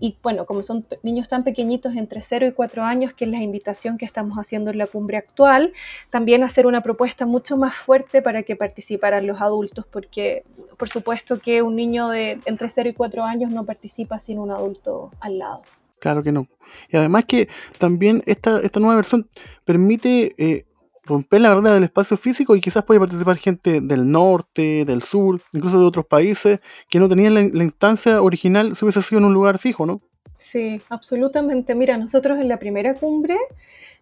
y 0.00 0.16
bueno, 0.22 0.44
como 0.44 0.62
son 0.62 0.84
niños 1.02 1.28
tan 1.28 1.44
pequeñitos 1.44 1.94
entre 1.94 2.20
0 2.20 2.48
y 2.48 2.52
4 2.52 2.82
años, 2.82 3.14
que 3.14 3.24
es 3.24 3.30
la 3.30 3.42
invitación 3.42 3.96
que 3.96 4.04
estamos 4.04 4.36
haciendo 4.38 4.70
en 4.70 4.78
la 4.78 4.86
cumbre 4.86 5.16
actual, 5.16 5.72
también 6.10 6.42
hacer 6.42 6.66
una 6.66 6.82
propuesta 6.82 7.26
mucho 7.26 7.56
más 7.56 7.76
fuerte 7.76 8.20
para 8.20 8.42
que 8.42 8.56
participaran 8.56 9.26
los 9.26 9.40
adultos, 9.40 9.86
porque 9.90 10.44
por 10.76 10.88
supuesto 10.88 11.38
que 11.38 11.62
un 11.62 11.76
niño 11.76 12.08
de 12.08 12.40
entre 12.44 12.70
0 12.70 12.88
y 12.88 12.94
4 12.94 13.22
años 13.22 13.52
no 13.52 13.64
participa 13.64 14.18
sin 14.18 14.38
un 14.38 14.50
adulto 14.50 15.12
al 15.20 15.38
lado. 15.38 15.62
Claro 16.00 16.22
que 16.22 16.32
no. 16.32 16.46
Y 16.90 16.96
además 16.96 17.24
que 17.24 17.48
también 17.78 18.22
esta, 18.26 18.60
esta 18.60 18.80
nueva 18.80 18.96
versión 18.96 19.28
permite 19.64 20.34
eh, 20.36 20.64
romper 21.04 21.40
la 21.40 21.50
barrera 21.50 21.74
del 21.74 21.84
espacio 21.84 22.16
físico 22.16 22.56
y 22.56 22.60
quizás 22.60 22.84
puede 22.84 23.00
participar 23.00 23.36
gente 23.36 23.80
del 23.80 24.08
norte, 24.08 24.84
del 24.84 25.02
sur, 25.02 25.40
incluso 25.52 25.78
de 25.78 25.86
otros 25.86 26.06
países 26.06 26.60
que 26.88 26.98
no 26.98 27.08
tenían 27.08 27.34
la, 27.34 27.42
instancia 27.42 28.22
original 28.22 28.74
si 28.74 28.84
hubiese 28.84 29.02
sido 29.02 29.18
en 29.18 29.26
un 29.26 29.34
lugar 29.34 29.58
fijo, 29.58 29.86
¿no? 29.86 30.00
Sí, 30.36 30.80
absolutamente. 30.88 31.74
Mira, 31.74 31.96
nosotros 31.96 32.38
en 32.38 32.48
la 32.48 32.58
primera 32.58 32.94
cumbre 32.94 33.36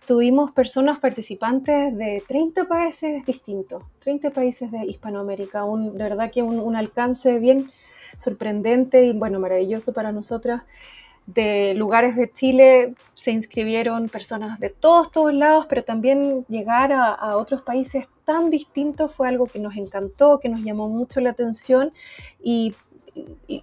tuvimos 0.07 0.51
personas 0.51 0.99
participantes 0.99 1.97
de 1.97 2.23
30 2.27 2.65
países 2.67 3.25
distintos, 3.25 3.85
30 4.01 4.31
países 4.31 4.71
de 4.71 4.85
Hispanoamérica, 4.87 5.65
un, 5.65 5.97
de 5.97 6.05
verdad 6.05 6.31
que 6.31 6.43
un, 6.43 6.59
un 6.59 6.77
alcance 6.77 7.38
bien 7.38 7.71
sorprendente 8.17 9.05
y 9.07 9.12
bueno, 9.12 9.41
maravilloso 9.41 9.93
para 9.93 10.12
nosotras 10.12 10.65
de 11.26 11.74
lugares 11.74 12.16
de 12.16 12.30
Chile 12.30 12.94
se 13.14 13.30
inscribieron 13.30 14.08
personas 14.08 14.58
de 14.58 14.70
todos, 14.70 15.12
todos 15.12 15.32
lados, 15.32 15.66
pero 15.68 15.85
también 15.85 16.44
llegar 16.48 16.92
a, 16.92 17.37
otros 17.37 17.62
países 17.62 18.06
tan 18.24 18.50
distintos 18.50 19.14
fue 19.14 19.28
algo 19.28 19.46
que 19.46 19.58
nos 19.58 19.76
encantó, 19.76 20.40
que 20.40 20.48
nos 20.48 20.61
llamó 20.61 20.88
mucho 20.88 21.20
la 21.20 21.30
atención 21.30 21.92
y 22.42 22.74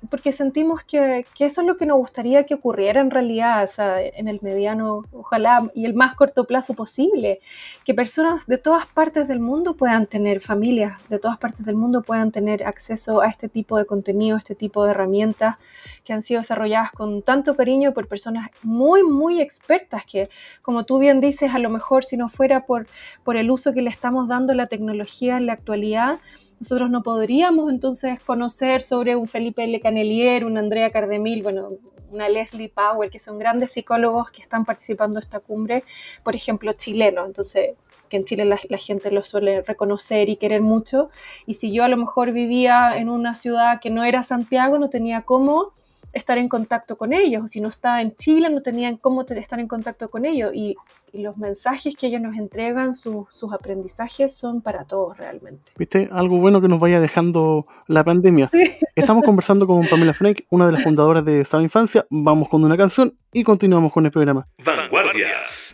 porque 0.09 0.31
sentimos 0.31 0.83
que, 0.83 1.25
eso 1.39 1.62
es 1.62 1.67
lo 1.67 1.77
que 1.77 1.85
nos 1.85 1.97
gustaría 1.97 2.45
que 2.45 2.53
ocurriera 2.53 3.01
en 3.01 3.09
realidad, 3.09 3.69
en 3.77 4.27
el 4.27 4.39
mediano, 4.41 5.05
ojalá, 5.12 5.69
y 5.73 5.85
el 5.85 5.93
más 5.93 6.15
corto 6.15 6.45
plazo 6.45 6.73
posible, 6.75 7.39
que 7.83 7.93
personas 7.93 8.45
de 8.45 8.57
todas 8.57 8.85
partes 8.85 9.27
del 9.27 9.39
mundo 9.39 9.75
puedan 9.75 10.05
tener, 10.05 10.39
familias 10.41 11.01
de 11.09 11.19
todas 11.19 11.38
partes 11.38 11.65
del 11.65 11.75
mundo 11.75 12.03
puedan 12.03 12.31
tener 12.31 12.63
acceso 12.63 13.21
a 13.21 13.27
este 13.27 13.49
tipo 13.49 13.77
de 13.77 13.85
contenido, 13.85 14.35
a 14.35 14.39
este 14.39 14.55
tipo 14.55 14.83
de 14.83 14.91
herramientas 14.91 15.55
que 16.03 16.13
han 16.13 16.21
sido 16.21 16.41
desarrolladas 16.41 16.91
con 16.91 17.21
tanto 17.21 17.55
cariño 17.55 17.93
por 17.93 18.07
personas 18.07 18.49
muy, 18.63 19.03
muy 19.03 19.41
expertas 19.41 20.05
que, 20.05 20.29
como 20.62 20.83
tú 20.83 20.99
bien 20.99 21.21
dices, 21.21 21.53
a 21.53 21.59
lo 21.59 21.69
mejor 21.69 22.05
si 22.05 22.17
no 22.17 22.29
fuera 22.29 22.65
por, 22.65 22.88
el 23.35 23.51
uso 23.51 23.73
que 23.73 23.81
le 23.81 23.89
estamos 23.89 24.27
dando 24.27 24.53
la 24.53 24.67
tecnología 24.67 25.38
en 25.38 25.45
la 25.45 25.53
actualidad, 25.53 26.19
nosotros 26.59 26.89
no 26.89 27.03
podríamos 27.03 27.71
entonces 27.71 28.19
conocer 28.21 28.81
sobre 28.81 29.15
un 29.15 29.27
Felipe 29.27 29.65
Le 29.65 29.79
Canelier, 29.79 30.45
un 30.45 30.57
Andrea 30.57 30.91
Cardemil, 30.91 31.43
bueno, 31.43 31.71
una 32.11 32.27
Leslie 32.27 32.69
Power, 32.69 33.09
que 33.09 33.19
son 33.19 33.39
grandes 33.39 33.71
psicólogos 33.71 34.31
que 34.31 34.41
están 34.41 34.65
participando 34.65 35.19
en 35.19 35.23
esta 35.23 35.39
cumbre, 35.39 35.83
por 36.23 36.35
ejemplo, 36.35 36.73
chileno. 36.73 37.25
Entonces, 37.25 37.75
que 38.09 38.17
en 38.17 38.25
Chile 38.25 38.43
la, 38.43 38.57
gente 38.57 39.11
lo 39.11 39.23
suele 39.23 39.61
reconocer 39.61 40.29
y 40.29 40.37
querer 40.37 40.61
mucho. 40.61 41.09
Y 41.45 41.53
si 41.53 41.71
yo 41.71 41.83
a 41.83 41.87
lo 41.87 41.97
mejor 41.97 42.31
vivía 42.31 42.97
en 42.97 43.09
una 43.09 43.35
ciudad 43.35 43.79
que 43.79 43.89
no 43.89 44.03
era 44.03 44.23
Santiago, 44.23 44.79
no 44.79 44.89
tenía 44.89 45.21
cómo 45.21 45.73
estar 46.13 46.37
en 46.37 46.49
contacto 46.49 46.97
con 46.97 47.13
ellos, 47.13 47.43
o 47.43 47.47
si 47.47 47.61
no 47.61 47.69
estaba 47.69 48.01
en 48.01 48.15
Chile, 48.15 48.49
no 48.49 48.61
tenían 48.61 48.97
cómo 48.97 49.25
estar 49.27 49.59
en 49.59 49.67
contacto 49.67 50.09
con 50.09 50.25
ellos. 50.25 50.51
Y, 50.53 50.75
los 51.11 51.37
mensajes 51.37 51.95
que 51.95 52.05
ellos 52.05 52.21
nos 52.21 52.37
entregan, 52.37 52.93
sus 52.93 53.25
aprendizajes, 53.51 54.31
son 54.35 54.61
para 54.61 54.85
todos 54.85 55.17
realmente. 55.17 55.71
¿Viste? 55.75 56.07
Algo 56.11 56.37
bueno 56.37 56.61
que 56.61 56.67
nos 56.67 56.79
vaya 56.79 56.99
dejando 56.99 57.65
la 57.87 58.03
pandemia. 58.03 58.51
Estamos 58.95 59.23
conversando 59.23 59.65
con 59.65 59.87
Pamela 59.87 60.13
Frank, 60.13 60.41
una 60.51 60.67
de 60.67 60.73
las 60.73 60.83
fundadoras 60.83 61.25
de 61.25 61.45
Sabe 61.45 61.63
Infancia. 61.63 62.05
Vamos 62.11 62.47
con 62.47 62.63
una 62.63 62.77
canción 62.77 63.17
y 63.33 63.43
continuamos 63.43 63.91
con 63.91 64.05
el 64.05 64.11
programa. 64.11 64.47
Vanguardias. 64.63 65.73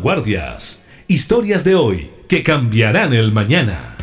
Vanguardias. 0.00 1.04
Historias 1.08 1.62
de 1.62 1.74
hoy 1.74 2.10
que 2.26 2.42
cambiarán 2.42 3.12
el 3.12 3.32
mañana. 3.32 3.98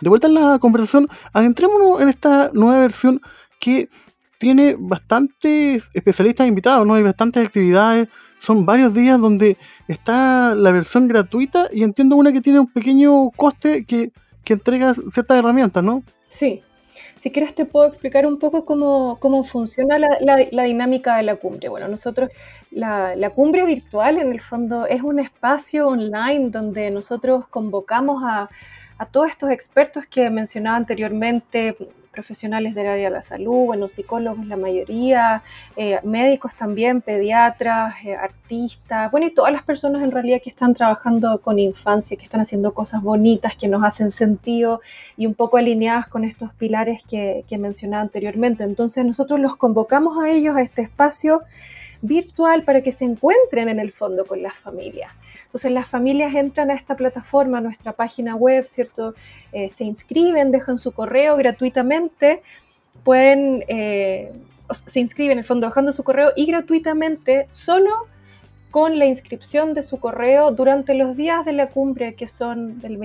De 0.00 0.08
vuelta 0.08 0.28
en 0.28 0.32
la 0.32 0.58
conversación, 0.58 1.06
adentrémonos 1.34 2.00
en 2.00 2.08
esta 2.08 2.50
nueva 2.54 2.80
versión 2.80 3.20
que 3.60 3.90
tiene 4.38 4.76
bastantes 4.78 5.90
especialistas 5.92 6.48
invitados, 6.48 6.86
¿no? 6.86 6.94
Hay 6.94 7.02
bastantes 7.02 7.44
actividades, 7.44 8.08
son 8.38 8.64
varios 8.64 8.94
días 8.94 9.20
donde 9.20 9.58
está 9.88 10.54
la 10.54 10.72
versión 10.72 11.06
gratuita 11.06 11.68
y 11.70 11.82
entiendo 11.82 12.16
una 12.16 12.32
que 12.32 12.40
tiene 12.40 12.60
un 12.60 12.72
pequeño 12.72 13.28
coste 13.32 13.84
que, 13.84 14.12
que 14.42 14.54
entrega 14.54 14.94
ciertas 14.94 15.36
herramientas, 15.36 15.84
¿no? 15.84 16.02
Sí, 16.30 16.62
si 17.18 17.30
quieres 17.30 17.54
te 17.54 17.64
puedo 17.64 17.86
explicar 17.86 18.26
un 18.26 18.38
poco 18.38 18.64
cómo, 18.64 19.44
funciona 19.44 19.98
la, 19.98 20.64
dinámica 20.64 21.16
de 21.16 21.24
la 21.24 21.36
cumbre. 21.36 21.68
Bueno, 21.68 21.88
nosotros, 21.88 22.30
la, 22.70 23.30
cumbre 23.34 23.64
virtual 23.64 24.18
en 24.18 24.32
el 24.32 24.40
fondo 24.40 24.86
es 24.86 25.02
un 25.02 25.18
espacio 25.18 25.88
online 25.88 26.50
donde 26.50 26.90
nosotros 26.90 27.46
convocamos 27.48 28.22
a, 28.24 28.48
a 28.98 29.06
todos 29.06 29.30
estos 29.30 29.50
expertos 29.50 30.06
que 30.06 30.30
mencionaba 30.30 30.76
anteriormente, 30.76 31.76
profesionales 32.18 32.74
del 32.74 32.88
área 32.88 33.10
de 33.10 33.14
la 33.14 33.22
salud, 33.22 33.66
bueno, 33.66 33.86
psicólogos 33.86 34.44
la 34.44 34.56
mayoría, 34.56 35.44
eh, 35.76 36.00
médicos 36.02 36.52
también, 36.56 37.00
pediatras, 37.00 37.94
eh, 38.04 38.16
artistas, 38.16 39.08
bueno, 39.12 39.28
y 39.28 39.30
todas 39.30 39.52
las 39.52 39.62
personas 39.62 40.02
en 40.02 40.10
realidad 40.10 40.40
que 40.42 40.50
están 40.50 40.74
trabajando 40.74 41.40
con 41.40 41.60
infancia, 41.60 42.16
que 42.16 42.24
están 42.24 42.40
haciendo 42.40 42.74
cosas 42.74 43.02
bonitas, 43.02 43.54
que 43.54 43.68
nos 43.68 43.84
hacen 43.84 44.10
sentido 44.10 44.80
y 45.16 45.26
un 45.26 45.34
poco 45.34 45.58
alineadas 45.58 46.08
con 46.08 46.24
estos 46.24 46.52
pilares 46.54 47.04
que, 47.08 47.44
que 47.48 47.56
mencionaba 47.56 48.02
anteriormente. 48.02 48.64
Entonces 48.64 49.04
nosotros 49.04 49.38
los 49.38 49.54
convocamos 49.54 50.18
a 50.18 50.28
ellos 50.28 50.56
a 50.56 50.62
este 50.62 50.82
espacio 50.82 51.42
virtual 52.02 52.62
para 52.64 52.82
que 52.82 52.92
se 52.92 53.04
encuentren 53.04 53.68
en 53.68 53.80
el 53.80 53.92
fondo 53.92 54.24
con 54.26 54.42
las 54.42 54.54
familias. 54.54 55.12
Entonces 55.44 55.72
las 55.72 55.88
familias 55.88 56.34
entran 56.34 56.70
a 56.70 56.74
esta 56.74 56.96
plataforma, 56.96 57.58
a 57.58 57.60
nuestra 57.60 57.92
página 57.92 58.34
web, 58.34 58.64
¿cierto? 58.66 59.14
Eh, 59.52 59.70
se 59.70 59.84
inscriben, 59.84 60.50
dejan 60.50 60.78
su 60.78 60.92
correo 60.92 61.36
gratuitamente, 61.36 62.42
pueden, 63.02 63.64
eh, 63.68 64.32
se 64.86 65.00
inscriben 65.00 65.32
en 65.32 65.38
el 65.38 65.44
fondo 65.44 65.66
dejando 65.66 65.92
su 65.92 66.04
correo 66.04 66.32
y 66.36 66.46
gratuitamente 66.46 67.46
solo 67.50 68.06
con 68.70 68.98
la 68.98 69.06
inscripción 69.06 69.72
de 69.72 69.82
su 69.82 69.98
correo 69.98 70.52
durante 70.52 70.94
los 70.94 71.16
días 71.16 71.44
de 71.44 71.52
la 71.52 71.68
cumbre, 71.68 72.14
que 72.14 72.28
son 72.28 72.80
del 72.80 72.98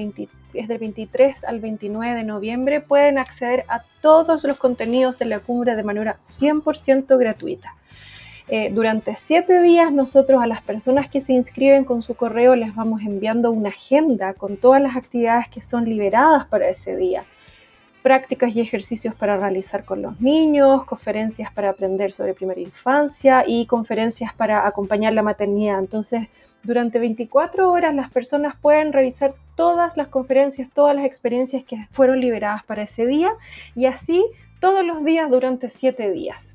es 0.54 0.68
del 0.68 0.78
23 0.78 1.46
al 1.46 1.60
29 1.60 2.16
de 2.16 2.24
noviembre, 2.24 2.82
pueden 2.82 3.18
acceder 3.18 3.64
a 3.70 3.84
todos 4.02 4.44
los 4.44 4.58
contenidos 4.58 5.18
de 5.18 5.26
la 5.26 5.40
cumbre 5.40 5.76
de 5.76 5.84
manera 5.84 6.18
100% 6.20 7.18
gratuita. 7.18 7.76
Eh, 8.50 8.72
durante 8.74 9.16
siete 9.16 9.62
días 9.62 9.94
nosotros 9.94 10.42
a 10.42 10.48
las 10.48 10.62
personas 10.62 11.08
que 11.08 11.22
se 11.22 11.32
inscriben 11.32 11.86
con 11.86 12.02
su 12.02 12.14
correo 12.16 12.56
les 12.56 12.76
vamos 12.76 13.02
enviando 13.02 13.52
una 13.52 13.70
agenda 13.70 14.34
con 14.34 14.58
todas 14.58 14.82
las 14.82 14.98
actividades 14.98 15.48
que 15.48 15.62
son 15.62 15.86
liberadas 15.86 16.46
para 16.48 16.68
ese 16.68 16.98
día. 16.98 17.24
Prácticas 18.02 18.54
y 18.54 18.60
ejercicios 18.60 19.16
para 19.16 19.38
realizar 19.38 19.86
con 19.86 20.02
los 20.02 20.20
niños, 20.20 20.84
conferencias 20.84 21.54
para 21.54 21.70
aprender 21.70 22.12
sobre 22.12 22.34
primera 22.34 22.60
infancia 22.60 23.46
y 23.48 23.66
conferencias 23.66 24.34
para 24.34 24.68
acompañar 24.68 25.14
la 25.14 25.22
maternidad. 25.22 25.80
Entonces, 25.80 26.28
durante 26.64 27.00
24 27.00 27.72
horas 27.72 27.96
las 27.96 28.12
personas 28.12 28.56
pueden 28.62 28.92
revisar 28.92 29.34
todas 29.56 29.96
las 29.96 30.10
conferencias, 30.10 30.70
todas 30.70 30.94
las 30.98 31.06
experiencias 31.06 31.64
que 31.64 31.88
fueron 31.92 32.20
liberadas 32.20 32.66
para 32.66 32.84
ese 32.84 33.06
día 33.06 33.32
y 33.74 33.86
así 33.86 34.26
todos 34.60 34.86
los 34.86 35.06
días 35.06 35.30
durante 35.30 35.70
siete 35.70 36.12
días. 36.12 36.53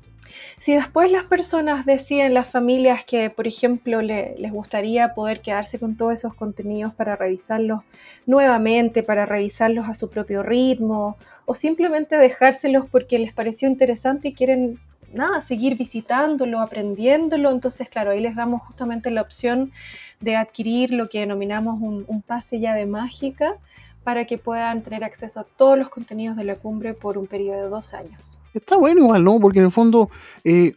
Si 0.61 0.73
después 0.73 1.09
las 1.09 1.23
personas 1.23 1.85
deciden, 1.85 2.33
las 2.33 2.49
familias 2.49 3.05
que, 3.05 3.29
por 3.29 3.47
ejemplo, 3.47 4.01
les 4.01 4.51
gustaría 4.51 5.13
poder 5.13 5.41
quedarse 5.41 5.79
con 5.79 5.95
todos 5.95 6.13
esos 6.13 6.33
contenidos 6.33 6.93
para 6.93 7.15
revisarlos 7.15 7.81
nuevamente, 8.25 9.01
para 9.01 9.25
revisarlos 9.25 9.87
a 9.87 9.93
su 9.93 10.09
propio 10.09 10.43
ritmo, 10.43 11.17
o 11.45 11.55
simplemente 11.55 12.17
dejárselos 12.17 12.87
porque 12.91 13.19
les 13.19 13.33
pareció 13.33 13.69
interesante 13.69 14.27
y 14.29 14.33
quieren 14.33 14.79
nada, 15.13 15.41
seguir 15.41 15.77
visitándolo, 15.77 16.59
aprendiéndolo, 16.59 17.51
entonces 17.51 17.87
claro, 17.87 18.11
ahí 18.11 18.19
les 18.19 18.35
damos 18.35 18.61
justamente 18.63 19.11
la 19.11 19.21
opción 19.21 19.71
de 20.19 20.35
adquirir 20.35 20.91
lo 20.91 21.07
que 21.07 21.21
denominamos 21.21 21.81
un, 21.81 22.03
un 22.07 22.21
pase 22.21 22.59
llave 22.59 22.85
mágica 22.85 23.55
para 24.03 24.25
que 24.25 24.37
puedan 24.37 24.81
tener 24.81 25.05
acceso 25.05 25.39
a 25.39 25.45
todos 25.45 25.77
los 25.77 25.89
contenidos 25.89 26.35
de 26.35 26.43
la 26.43 26.55
cumbre 26.55 26.93
por 26.93 27.17
un 27.17 27.27
periodo 27.27 27.63
de 27.63 27.69
dos 27.69 27.93
años. 27.93 28.38
Está 28.53 28.77
bueno 28.77 29.01
igual, 29.01 29.23
¿no? 29.23 29.39
Porque 29.39 29.59
en 29.59 29.65
el 29.65 29.71
fondo 29.71 30.09
eh, 30.43 30.73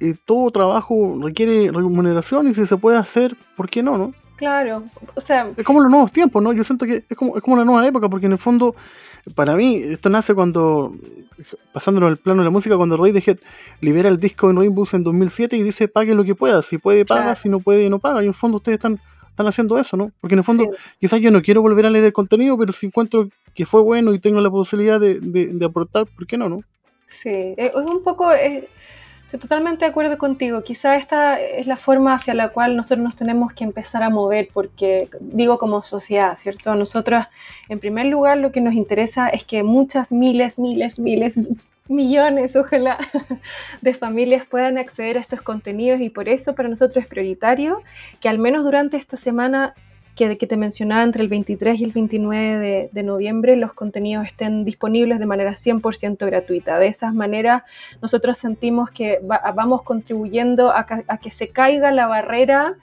eh, 0.00 0.14
todo 0.24 0.50
trabajo 0.50 1.18
requiere 1.22 1.70
remuneración 1.70 2.48
y 2.48 2.54
si 2.54 2.66
se 2.66 2.76
puede 2.76 2.98
hacer, 2.98 3.36
¿por 3.56 3.68
qué 3.68 3.82
no, 3.82 3.96
no? 3.98 4.12
Claro, 4.36 4.84
o 5.14 5.20
sea... 5.20 5.50
Es 5.56 5.64
como 5.64 5.80
los 5.80 5.90
nuevos 5.90 6.12
tiempos, 6.12 6.42
¿no? 6.42 6.52
Yo 6.52 6.62
siento 6.62 6.84
que 6.84 7.04
es 7.08 7.16
como, 7.16 7.36
es 7.36 7.42
como 7.42 7.56
la 7.56 7.64
nueva 7.64 7.86
época, 7.86 8.08
porque 8.10 8.26
en 8.26 8.32
el 8.32 8.38
fondo, 8.38 8.74
para 9.34 9.54
mí, 9.54 9.76
esto 9.76 10.10
nace 10.10 10.34
cuando, 10.34 10.94
pasándolo 11.72 12.06
al 12.06 12.18
plano 12.18 12.42
de 12.42 12.44
la 12.44 12.50
música, 12.50 12.76
cuando 12.76 12.98
Radiohead 12.98 13.38
libera 13.80 14.10
el 14.10 14.20
disco 14.20 14.50
en 14.50 14.56
Rainbow 14.58 14.86
en 14.92 15.04
2007 15.04 15.56
y 15.56 15.62
dice, 15.62 15.88
pague 15.88 16.14
lo 16.14 16.22
que 16.22 16.34
pueda, 16.34 16.60
si 16.60 16.76
puede 16.76 17.06
paga, 17.06 17.34
si 17.34 17.48
no 17.48 17.60
puede 17.60 17.88
no 17.88 17.98
paga, 17.98 18.20
y 18.20 18.24
en 18.24 18.30
el 18.30 18.34
fondo 18.34 18.58
ustedes 18.58 18.76
están, 18.76 19.00
están 19.30 19.46
haciendo 19.46 19.78
eso, 19.78 19.96
¿no? 19.96 20.12
Porque 20.20 20.34
en 20.34 20.40
el 20.40 20.44
fondo, 20.44 20.70
quizás 21.00 21.18
yo 21.20 21.30
no 21.30 21.40
quiero 21.40 21.62
volver 21.62 21.86
a 21.86 21.90
leer 21.90 22.04
el 22.04 22.12
contenido, 22.12 22.58
pero 22.58 22.74
si 22.74 22.86
encuentro 22.86 23.30
que 23.54 23.64
fue 23.64 23.80
bueno 23.80 24.12
y 24.12 24.18
tengo 24.18 24.42
la 24.42 24.50
posibilidad 24.50 25.00
de, 25.00 25.18
de 25.18 25.64
aportar, 25.64 26.04
¿por 26.06 26.26
qué 26.26 26.36
no, 26.36 26.50
no? 26.50 26.60
Sí, 27.22 27.54
es 27.56 27.74
un 27.74 28.02
poco, 28.02 28.32
estoy 28.32 29.40
totalmente 29.40 29.84
de 29.84 29.90
acuerdo 29.90 30.18
contigo. 30.18 30.62
Quizá 30.62 30.96
esta 30.96 31.40
es 31.40 31.66
la 31.66 31.76
forma 31.76 32.14
hacia 32.14 32.34
la 32.34 32.50
cual 32.50 32.76
nosotros 32.76 33.04
nos 33.04 33.16
tenemos 33.16 33.52
que 33.52 33.64
empezar 33.64 34.02
a 34.02 34.10
mover, 34.10 34.48
porque 34.52 35.08
digo 35.20 35.58
como 35.58 35.82
sociedad, 35.82 36.36
¿cierto? 36.38 36.74
Nosotros, 36.74 37.24
en 37.68 37.80
primer 37.80 38.06
lugar, 38.06 38.38
lo 38.38 38.52
que 38.52 38.60
nos 38.60 38.74
interesa 38.74 39.28
es 39.28 39.44
que 39.44 39.62
muchas 39.62 40.12
miles, 40.12 40.58
miles, 40.58 41.00
miles, 41.00 41.38
millones, 41.88 42.56
ojalá, 42.56 42.98
de 43.82 43.94
familias 43.94 44.46
puedan 44.46 44.78
acceder 44.78 45.18
a 45.18 45.20
estos 45.20 45.42
contenidos 45.42 46.00
y 46.00 46.10
por 46.10 46.28
eso 46.28 46.54
para 46.54 46.68
nosotros 46.68 47.04
es 47.04 47.08
prioritario 47.08 47.82
que 48.20 48.28
al 48.28 48.38
menos 48.38 48.64
durante 48.64 48.96
esta 48.96 49.16
semana 49.16 49.74
que, 50.16 50.38
que 50.38 50.46
te 50.46 50.56
mencionaba 50.56 51.02
entre 51.02 51.22
el 51.22 51.28
23 51.28 51.78
y 51.78 51.84
el 51.84 51.92
29 51.92 52.90
de, 52.90 53.02
noviembre 53.02 53.54
los 53.56 53.74
contenidos 53.74 54.26
estén 54.26 54.64
disponibles 54.64 55.18
de 55.18 55.26
manera 55.26 55.52
100% 55.52 56.24
gratuita. 56.26 56.78
De 56.78 56.88
esa 56.88 57.12
manera 57.12 57.64
nosotros 58.00 58.38
sentimos 58.38 58.90
que 58.90 59.20
vamos 59.22 59.82
contribuyendo 59.82 60.72
a, 60.72 60.86
que 61.22 61.30
se 61.30 61.48
caiga 61.48 61.92
la 61.92 62.06
barrera 62.06 62.74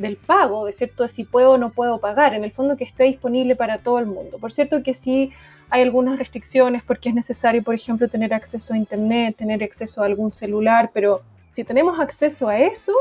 del 0.00 0.16
pago, 0.16 0.66
de 0.66 0.72
cierto, 0.72 1.08
si 1.08 1.24
puedo 1.24 1.52
o 1.52 1.58
no 1.58 1.70
puedo 1.70 1.98
pagar, 1.98 2.34
en 2.34 2.44
el 2.44 2.52
fondo 2.52 2.76
que 2.76 2.84
esté 2.84 3.04
disponible 3.04 3.56
para 3.56 3.78
todo 3.78 3.98
el 3.98 4.06
mundo. 4.06 4.38
Por 4.38 4.52
cierto 4.52 4.82
que 4.82 4.94
sí 4.94 5.32
hay 5.70 5.82
algunas 5.82 6.18
restricciones 6.18 6.82
porque 6.82 7.08
es 7.08 7.14
necesario, 7.14 7.62
por 7.62 7.74
ejemplo, 7.74 8.08
tener 8.08 8.32
acceso 8.32 8.74
a 8.74 8.76
Internet, 8.76 9.36
tener 9.36 9.62
acceso 9.62 10.02
a 10.02 10.06
algún 10.06 10.30
celular, 10.30 10.90
pero 10.94 11.22
si 11.52 11.64
tenemos 11.64 11.98
acceso 11.98 12.48
a 12.48 12.58
eso, 12.58 12.92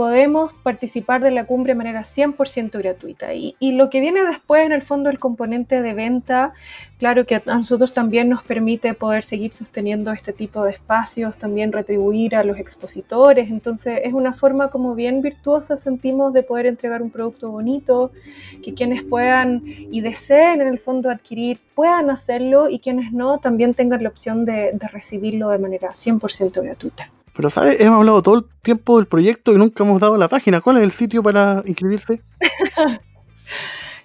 podemos 0.00 0.54
participar 0.62 1.22
de 1.22 1.30
la 1.30 1.44
cumbre 1.44 1.74
de 1.74 1.76
manera 1.76 2.04
100% 2.04 2.78
gratuita. 2.78 3.34
Y, 3.34 3.54
lo 3.60 3.90
que 3.90 4.00
viene 4.00 4.24
después, 4.24 4.64
en 4.64 4.72
el 4.72 4.80
fondo, 4.80 5.10
el 5.10 5.18
componente 5.18 5.82
de 5.82 5.92
venta, 5.92 6.54
claro 6.96 7.26
que 7.26 7.34
a 7.34 7.42
nosotros 7.44 7.92
también 7.92 8.30
nos 8.30 8.42
permite 8.42 8.94
poder 8.94 9.24
seguir 9.24 9.52
sosteniendo 9.52 10.10
este 10.10 10.32
tipo 10.32 10.64
de 10.64 10.70
espacios, 10.70 11.36
también 11.36 11.70
retribuir 11.70 12.34
a 12.34 12.44
los 12.44 12.56
expositores. 12.56 13.50
Entonces, 13.50 14.00
es 14.02 14.14
una 14.14 14.32
forma 14.32 14.70
como 14.70 14.94
bien 14.94 15.20
virtuosa, 15.20 15.76
sentimos, 15.76 16.32
de 16.32 16.44
poder 16.44 16.64
entregar 16.64 17.02
un 17.02 17.10
producto 17.10 17.50
bonito, 17.50 18.10
que 18.64 18.72
quienes 18.72 19.02
puedan 19.02 19.62
y 19.66 20.00
deseen, 20.00 20.62
en 20.62 20.68
el 20.68 20.78
fondo, 20.78 21.10
adquirir, 21.10 21.58
puedan 21.74 22.08
hacerlo 22.08 22.70
y 22.70 22.78
quienes 22.78 23.12
no, 23.12 23.36
también 23.36 23.74
tengan 23.74 24.02
la 24.02 24.08
opción 24.08 24.46
de, 24.46 24.72
recibirlo 24.90 25.50
de 25.50 25.58
manera 25.58 25.90
100% 25.90 26.62
gratuita. 26.62 27.10
Pero, 27.34 27.50
¿sabes? 27.50 27.80
Hemos 27.80 27.98
hablado 27.98 28.22
todo 28.22 28.38
el 28.38 28.44
tiempo 28.62 28.96
del 28.98 29.06
proyecto 29.06 29.52
y 29.52 29.56
nunca 29.56 29.84
hemos 29.84 30.00
dado 30.00 30.16
la 30.16 30.28
página. 30.28 30.60
¿Cuál 30.60 30.78
es 30.78 30.82
el 30.82 30.90
sitio 30.90 31.22
para 31.22 31.62
inscribirse? 31.64 32.20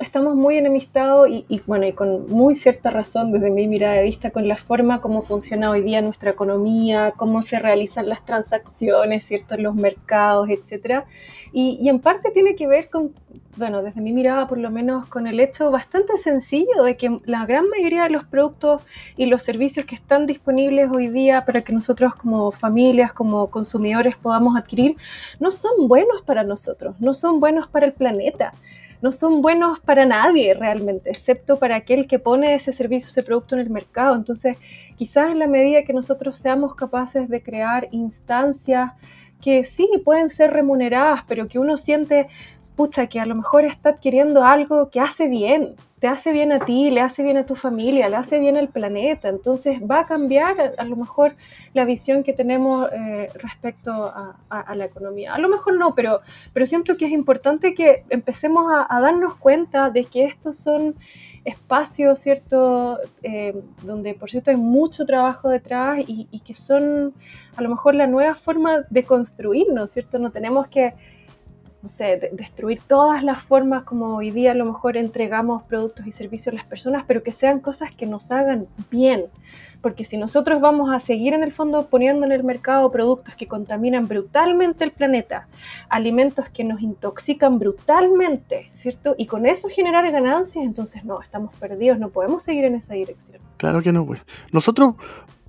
estamos 0.00 0.34
muy 0.34 0.56
enemistados 0.56 1.28
y, 1.28 1.44
y, 1.48 1.60
bueno, 1.66 1.86
y 1.86 1.92
con 1.92 2.26
muy 2.26 2.54
cierta 2.54 2.90
razón 2.90 3.30
desde 3.30 3.50
mi 3.50 3.68
mirada 3.68 3.94
de 3.94 4.04
vista 4.04 4.30
con 4.30 4.48
la 4.48 4.56
forma 4.56 5.00
como 5.00 5.22
funciona 5.22 5.70
hoy 5.70 5.82
día 5.82 6.00
nuestra 6.00 6.30
economía, 6.30 7.12
cómo 7.16 7.42
se 7.42 7.58
realizan 7.58 8.08
las 8.08 8.24
transacciones, 8.24 9.26
¿cierto? 9.26 9.56
Los 9.56 9.74
mercados, 9.74 10.48
etcétera. 10.48 11.04
Y, 11.52 11.78
y 11.80 11.90
en 11.90 12.00
parte 12.00 12.30
tiene 12.30 12.54
que 12.54 12.66
ver 12.66 12.88
con, 12.88 13.12
bueno, 13.58 13.82
desde 13.82 14.00
mi 14.00 14.12
mirada 14.12 14.48
por 14.48 14.56
lo 14.56 14.70
menos 14.70 15.06
con 15.08 15.26
el 15.26 15.38
hecho 15.40 15.70
bastante 15.70 16.16
sencillo 16.16 16.82
de 16.84 16.96
que 16.96 17.20
la 17.26 17.44
gran 17.44 17.68
mayoría 17.68 18.04
de 18.04 18.10
los 18.10 18.24
productos 18.24 18.86
y 19.18 19.26
los 19.26 19.42
servicios 19.42 19.84
que 19.84 19.94
están 19.94 20.26
disponibles 20.26 20.90
hoy 20.90 21.08
día 21.08 21.44
para 21.44 21.60
que 21.60 21.72
nosotros 21.74 22.14
como 22.14 22.50
familias, 22.50 23.12
como 23.12 23.50
consumidores 23.50 24.16
podamos 24.16 24.56
adquirir, 24.56 24.96
no 25.38 25.52
son 25.52 25.86
buenos 25.86 26.22
para 26.22 26.44
nosotros, 26.44 26.96
no 26.98 27.12
son 27.12 27.40
buenos 27.40 27.68
para 27.68 27.84
el 27.84 27.92
planeta 27.92 28.52
no 29.02 29.12
son 29.12 29.42
buenos 29.42 29.80
para 29.80 30.06
nadie 30.06 30.54
realmente, 30.54 31.10
excepto 31.10 31.58
para 31.58 31.76
aquel 31.76 32.06
que 32.06 32.18
pone 32.18 32.54
ese 32.54 32.72
servicio, 32.72 33.08
ese 33.08 33.22
producto 33.22 33.56
en 33.56 33.60
el 33.60 33.70
mercado. 33.70 34.14
Entonces, 34.14 34.58
quizás 34.96 35.32
en 35.32 35.40
la 35.40 35.48
medida 35.48 35.82
que 35.82 35.92
nosotros 35.92 36.38
seamos 36.38 36.74
capaces 36.74 37.28
de 37.28 37.42
crear 37.42 37.88
instancias 37.90 38.92
que 39.42 39.64
sí 39.64 39.88
pueden 40.04 40.28
ser 40.28 40.52
remuneradas, 40.52 41.24
pero 41.26 41.48
que 41.48 41.58
uno 41.58 41.76
siente 41.76 42.28
pucha, 42.76 43.06
que 43.06 43.20
a 43.20 43.26
lo 43.26 43.34
mejor 43.34 43.64
está 43.64 43.90
adquiriendo 43.90 44.44
algo 44.44 44.90
que 44.90 45.00
hace 45.00 45.28
bien, 45.28 45.74
te 46.00 46.08
hace 46.08 46.32
bien 46.32 46.52
a 46.52 46.58
ti, 46.58 46.90
le 46.90 47.00
hace 47.00 47.22
bien 47.22 47.36
a 47.36 47.46
tu 47.46 47.54
familia, 47.54 48.08
le 48.08 48.16
hace 48.16 48.38
bien 48.38 48.56
al 48.56 48.68
planeta. 48.68 49.28
Entonces 49.28 49.80
va 49.88 50.00
a 50.00 50.06
cambiar 50.06 50.74
a, 50.76 50.84
lo 50.84 50.96
mejor 50.96 51.36
la 51.74 51.84
visión 51.84 52.22
que 52.22 52.32
tenemos 52.32 52.90
eh, 52.92 53.28
respecto 53.34 53.92
a, 53.92 54.74
la 54.74 54.84
economía. 54.84 55.34
A 55.34 55.38
lo 55.38 55.48
mejor 55.48 55.78
no, 55.78 55.94
pero, 55.94 56.20
pero 56.52 56.66
siento 56.66 56.96
que 56.96 57.04
es 57.04 57.12
importante 57.12 57.74
que 57.74 58.04
empecemos 58.08 58.72
a, 58.88 59.00
darnos 59.00 59.34
cuenta 59.36 59.90
de 59.90 60.04
que 60.04 60.24
estos 60.24 60.56
son 60.56 60.96
espacios, 61.44 62.20
¿cierto? 62.20 62.98
Eh, 63.22 63.54
donde, 63.82 64.14
por 64.14 64.30
cierto, 64.30 64.50
hay 64.50 64.56
mucho 64.56 65.04
trabajo 65.04 65.48
detrás 65.48 66.00
y, 66.08 66.26
y 66.30 66.40
que 66.40 66.54
son 66.54 67.14
a 67.56 67.62
lo 67.62 67.68
mejor 67.68 67.94
la 67.94 68.06
nueva 68.06 68.34
forma 68.34 68.84
de 68.90 69.02
construirnos, 69.02 69.90
¿cierto? 69.90 70.18
No 70.18 70.30
tenemos 70.30 70.68
que 70.68 70.92
no 71.82 71.90
sé, 71.90 72.30
destruir 72.32 72.80
todas 72.86 73.24
las 73.24 73.42
formas 73.42 73.82
como 73.82 74.16
hoy 74.16 74.30
día 74.30 74.52
a 74.52 74.54
lo 74.54 74.64
mejor 74.64 74.96
entregamos 74.96 75.64
productos 75.64 76.06
y 76.06 76.12
servicios 76.12 76.54
a 76.54 76.58
las 76.58 76.66
personas, 76.66 77.04
pero 77.06 77.22
que 77.22 77.32
sean 77.32 77.60
cosas 77.60 77.92
que 77.94 78.06
nos 78.06 78.30
hagan 78.30 78.68
bien. 78.90 79.26
Porque 79.82 80.04
si 80.04 80.16
nosotros 80.16 80.60
vamos 80.60 80.94
a 80.94 81.00
seguir 81.00 81.34
en 81.34 81.42
el 81.42 81.52
fondo 81.52 81.86
poniendo 81.88 82.24
en 82.24 82.32
el 82.32 82.44
mercado 82.44 82.90
productos 82.90 83.34
que 83.34 83.46
contaminan 83.46 84.08
brutalmente 84.08 84.84
el 84.84 84.92
planeta, 84.92 85.48
alimentos 85.88 86.48
que 86.48 86.64
nos 86.64 86.80
intoxican 86.80 87.58
brutalmente, 87.58 88.62
¿cierto? 88.62 89.14
Y 89.18 89.26
con 89.26 89.44
eso 89.44 89.68
generar 89.68 90.10
ganancias, 90.10 90.64
entonces 90.64 91.04
no, 91.04 91.20
estamos 91.20 91.54
perdidos, 91.56 91.98
no 91.98 92.10
podemos 92.10 92.44
seguir 92.44 92.64
en 92.64 92.76
esa 92.76 92.94
dirección. 92.94 93.42
Claro 93.56 93.82
que 93.82 93.92
no, 93.92 94.06
pues. 94.06 94.24
Nosotros 94.52 94.94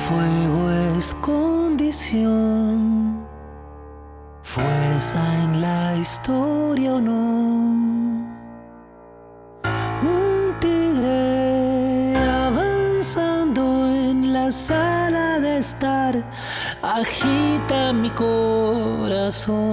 fuego 0.00 0.70
es 0.70 1.14
condición, 1.14 3.26
fuerza 4.42 5.20
en 5.44 5.60
la 5.60 5.96
historia 5.96 6.94
o 6.94 7.00
no. 7.00 7.16
Un 10.02 10.54
tigre 10.60 12.16
avanzando 12.16 13.36
en 13.36 13.39
la 14.50 14.56
sala 14.56 15.38
de 15.38 15.58
estar, 15.58 16.14
agita 16.82 17.92
mi 17.92 18.10
corazón. 18.10 19.70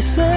Sueño 0.00 0.36